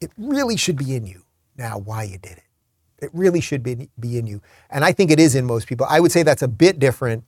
it 0.00 0.12
really 0.18 0.56
should 0.56 0.76
be 0.76 0.94
in 0.94 1.06
you 1.06 1.22
now 1.56 1.78
why 1.78 2.02
you 2.02 2.18
did 2.18 2.32
it. 2.32 2.42
It 3.00 3.10
really 3.12 3.40
should 3.40 3.62
be, 3.62 3.88
be 3.98 4.18
in 4.18 4.26
you. 4.26 4.40
And 4.70 4.84
I 4.84 4.92
think 4.92 5.10
it 5.10 5.20
is 5.20 5.34
in 5.34 5.44
most 5.44 5.66
people. 5.66 5.86
I 5.88 6.00
would 6.00 6.12
say 6.12 6.22
that's 6.22 6.42
a 6.42 6.48
bit 6.48 6.78
different 6.78 7.24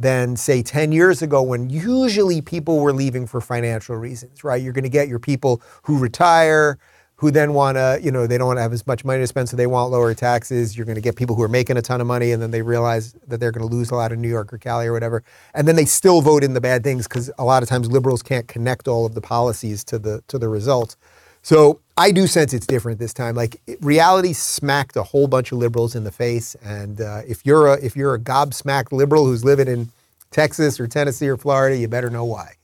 than, 0.00 0.34
say, 0.34 0.62
10 0.62 0.92
years 0.92 1.20
ago 1.20 1.42
when 1.42 1.68
usually 1.68 2.40
people 2.40 2.80
were 2.80 2.92
leaving 2.92 3.26
for 3.26 3.40
financial 3.40 3.96
reasons, 3.96 4.42
right? 4.42 4.60
You're 4.60 4.72
going 4.72 4.84
to 4.84 4.90
get 4.90 5.08
your 5.08 5.18
people 5.18 5.60
who 5.82 5.98
retire, 5.98 6.78
who 7.16 7.30
then 7.30 7.52
want 7.52 7.76
to, 7.76 8.00
you 8.02 8.10
know, 8.10 8.26
they 8.26 8.38
don't 8.38 8.46
want 8.46 8.56
to 8.56 8.62
have 8.62 8.72
as 8.72 8.86
much 8.86 9.04
money 9.04 9.20
to 9.20 9.26
spend, 9.26 9.46
so 9.46 9.54
they 9.54 9.66
want 9.66 9.90
lower 9.92 10.14
taxes. 10.14 10.74
You're 10.74 10.86
going 10.86 10.96
to 10.96 11.02
get 11.02 11.16
people 11.16 11.36
who 11.36 11.42
are 11.42 11.48
making 11.48 11.76
a 11.76 11.82
ton 11.82 12.00
of 12.00 12.06
money 12.06 12.32
and 12.32 12.40
then 12.40 12.50
they 12.50 12.62
realize 12.62 13.12
that 13.28 13.40
they're 13.40 13.52
going 13.52 13.68
to 13.68 13.74
lose 13.74 13.90
a 13.90 13.94
lot 13.94 14.10
in 14.10 14.22
New 14.22 14.28
York 14.28 14.50
or 14.54 14.56
Cali 14.56 14.86
or 14.86 14.94
whatever. 14.94 15.22
And 15.52 15.68
then 15.68 15.76
they 15.76 15.84
still 15.84 16.22
vote 16.22 16.42
in 16.42 16.54
the 16.54 16.62
bad 16.62 16.82
things 16.82 17.06
because 17.06 17.30
a 17.36 17.44
lot 17.44 17.62
of 17.62 17.68
times 17.68 17.92
liberals 17.92 18.22
can't 18.22 18.48
connect 18.48 18.88
all 18.88 19.04
of 19.04 19.14
the 19.14 19.20
policies 19.20 19.84
to 19.84 19.98
the 19.98 20.24
to 20.28 20.38
the 20.38 20.48
results. 20.48 20.96
So 21.42 21.80
I 21.96 22.10
do 22.12 22.26
sense 22.26 22.52
it's 22.52 22.66
different 22.66 22.98
this 22.98 23.14
time. 23.14 23.34
Like 23.34 23.60
reality 23.80 24.32
smacked 24.32 24.96
a 24.96 25.02
whole 25.02 25.26
bunch 25.26 25.52
of 25.52 25.58
liberals 25.58 25.94
in 25.94 26.04
the 26.04 26.10
face, 26.10 26.54
and 26.62 27.00
uh, 27.00 27.22
if 27.26 27.44
you're 27.44 27.68
a 27.68 27.84
if 27.84 27.96
you're 27.96 28.14
a 28.14 28.18
gobsmacked 28.18 28.92
liberal 28.92 29.26
who's 29.26 29.44
living 29.44 29.68
in 29.68 29.90
Texas 30.30 30.78
or 30.78 30.86
Tennessee 30.86 31.28
or 31.28 31.36
Florida, 31.36 31.76
you 31.76 31.88
better 31.88 32.10
know 32.10 32.24
why. 32.24 32.54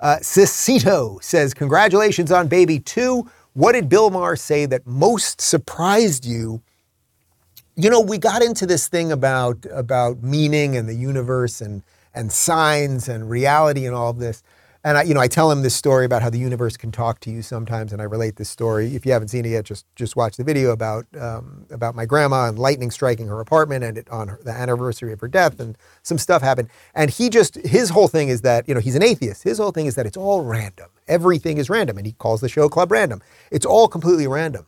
Uh, 0.00 0.18
says, 0.20 1.54
"Congratulations 1.54 2.30
on 2.30 2.48
baby 2.48 2.78
two. 2.78 3.28
What 3.54 3.72
did 3.72 3.88
Bill 3.88 4.10
Maher 4.10 4.36
say 4.36 4.66
that 4.66 4.86
most 4.86 5.40
surprised 5.40 6.26
you?" 6.26 6.62
You 7.74 7.90
know, 7.90 8.00
we 8.00 8.16
got 8.18 8.42
into 8.42 8.66
this 8.66 8.88
thing 8.88 9.12
about 9.12 9.66
about 9.70 10.22
meaning 10.22 10.76
and 10.76 10.88
the 10.88 10.94
universe 10.94 11.60
and 11.60 11.82
and 12.14 12.32
signs 12.32 13.08
and 13.08 13.28
reality 13.28 13.86
and 13.86 13.94
all 13.94 14.10
of 14.10 14.18
this. 14.18 14.42
And 14.86 14.96
I, 14.96 15.02
you 15.02 15.14
know, 15.14 15.20
I 15.20 15.26
tell 15.26 15.50
him 15.50 15.62
this 15.62 15.74
story 15.74 16.04
about 16.04 16.22
how 16.22 16.30
the 16.30 16.38
universe 16.38 16.76
can 16.76 16.92
talk 16.92 17.18
to 17.22 17.30
you 17.32 17.42
sometimes, 17.42 17.92
and 17.92 18.00
I 18.00 18.04
relate 18.04 18.36
this 18.36 18.48
story. 18.48 18.94
If 18.94 19.04
you 19.04 19.10
haven't 19.10 19.30
seen 19.30 19.44
it 19.44 19.48
yet, 19.48 19.64
just 19.64 19.84
just 19.96 20.14
watch 20.14 20.36
the 20.36 20.44
video 20.44 20.70
about 20.70 21.06
um, 21.20 21.66
about 21.70 21.96
my 21.96 22.06
grandma 22.06 22.48
and 22.48 22.56
lightning 22.56 22.92
striking 22.92 23.26
her 23.26 23.40
apartment, 23.40 23.82
and 23.82 23.98
it, 23.98 24.08
on 24.10 24.28
her, 24.28 24.38
the 24.44 24.52
anniversary 24.52 25.12
of 25.12 25.20
her 25.22 25.26
death, 25.26 25.58
and 25.58 25.76
some 26.04 26.18
stuff 26.18 26.40
happened. 26.40 26.68
And 26.94 27.10
he 27.10 27.30
just 27.30 27.56
his 27.66 27.90
whole 27.90 28.06
thing 28.06 28.28
is 28.28 28.42
that 28.42 28.68
you 28.68 28.74
know 28.74 28.80
he's 28.80 28.94
an 28.94 29.02
atheist. 29.02 29.42
His 29.42 29.58
whole 29.58 29.72
thing 29.72 29.86
is 29.86 29.96
that 29.96 30.06
it's 30.06 30.16
all 30.16 30.42
random. 30.44 30.88
Everything 31.08 31.58
is 31.58 31.68
random, 31.68 31.98
and 31.98 32.06
he 32.06 32.12
calls 32.12 32.40
the 32.40 32.48
show 32.48 32.68
Club 32.68 32.92
Random. 32.92 33.20
It's 33.50 33.66
all 33.66 33.88
completely 33.88 34.28
random. 34.28 34.66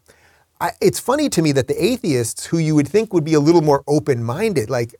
I, 0.60 0.72
it's 0.80 0.98
funny 0.98 1.28
to 1.28 1.42
me 1.42 1.52
that 1.52 1.68
the 1.68 1.82
atheists, 1.84 2.46
who 2.46 2.58
you 2.58 2.74
would 2.74 2.88
think 2.88 3.12
would 3.12 3.24
be 3.24 3.34
a 3.34 3.40
little 3.40 3.62
more 3.62 3.84
open 3.86 4.24
minded, 4.24 4.68
like 4.68 4.96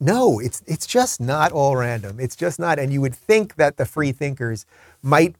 no, 0.00 0.40
it's 0.40 0.62
it's 0.66 0.86
just 0.86 1.20
not 1.20 1.52
all 1.52 1.76
random. 1.76 2.18
It's 2.18 2.34
just 2.34 2.58
not. 2.58 2.78
And 2.78 2.90
you 2.92 3.02
would 3.02 3.14
think 3.14 3.56
that 3.56 3.76
the 3.76 3.84
free 3.84 4.12
thinkers 4.12 4.64
might 5.02 5.36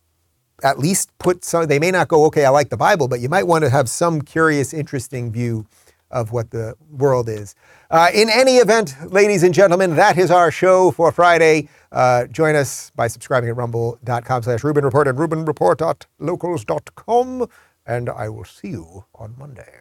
at 0.62 0.78
least 0.78 1.16
put 1.18 1.44
some. 1.44 1.66
They 1.66 1.78
may 1.78 1.90
not 1.90 2.08
go, 2.08 2.26
okay, 2.26 2.44
I 2.44 2.50
like 2.50 2.68
the 2.68 2.76
Bible, 2.76 3.08
but 3.08 3.20
you 3.20 3.30
might 3.30 3.46
want 3.46 3.64
to 3.64 3.70
have 3.70 3.88
some 3.88 4.20
curious, 4.20 4.74
interesting 4.74 5.32
view 5.32 5.66
of 6.10 6.32
what 6.32 6.50
the 6.50 6.74
world 6.90 7.28
is. 7.28 7.54
Uh, 7.90 8.08
in 8.12 8.28
any 8.28 8.56
event, 8.56 8.94
ladies 9.12 9.42
and 9.42 9.54
gentlemen, 9.54 9.96
that 9.96 10.18
is 10.18 10.30
our 10.30 10.50
show 10.50 10.90
for 10.90 11.10
Friday. 11.12 11.68
Uh, 11.92 12.26
join 12.26 12.54
us 12.54 12.90
by 12.94 13.06
subscribing 13.06 13.48
at 13.48 13.56
rumble.com 13.56 14.42
slash 14.42 14.62
Rubin 14.62 14.84
Report 14.84 15.08
and 15.08 15.18
rubinreport.locals.com. 15.18 17.48
And 17.86 18.10
I 18.10 18.28
will 18.28 18.44
see 18.44 18.68
you 18.68 19.06
on 19.14 19.34
Monday. 19.38 19.80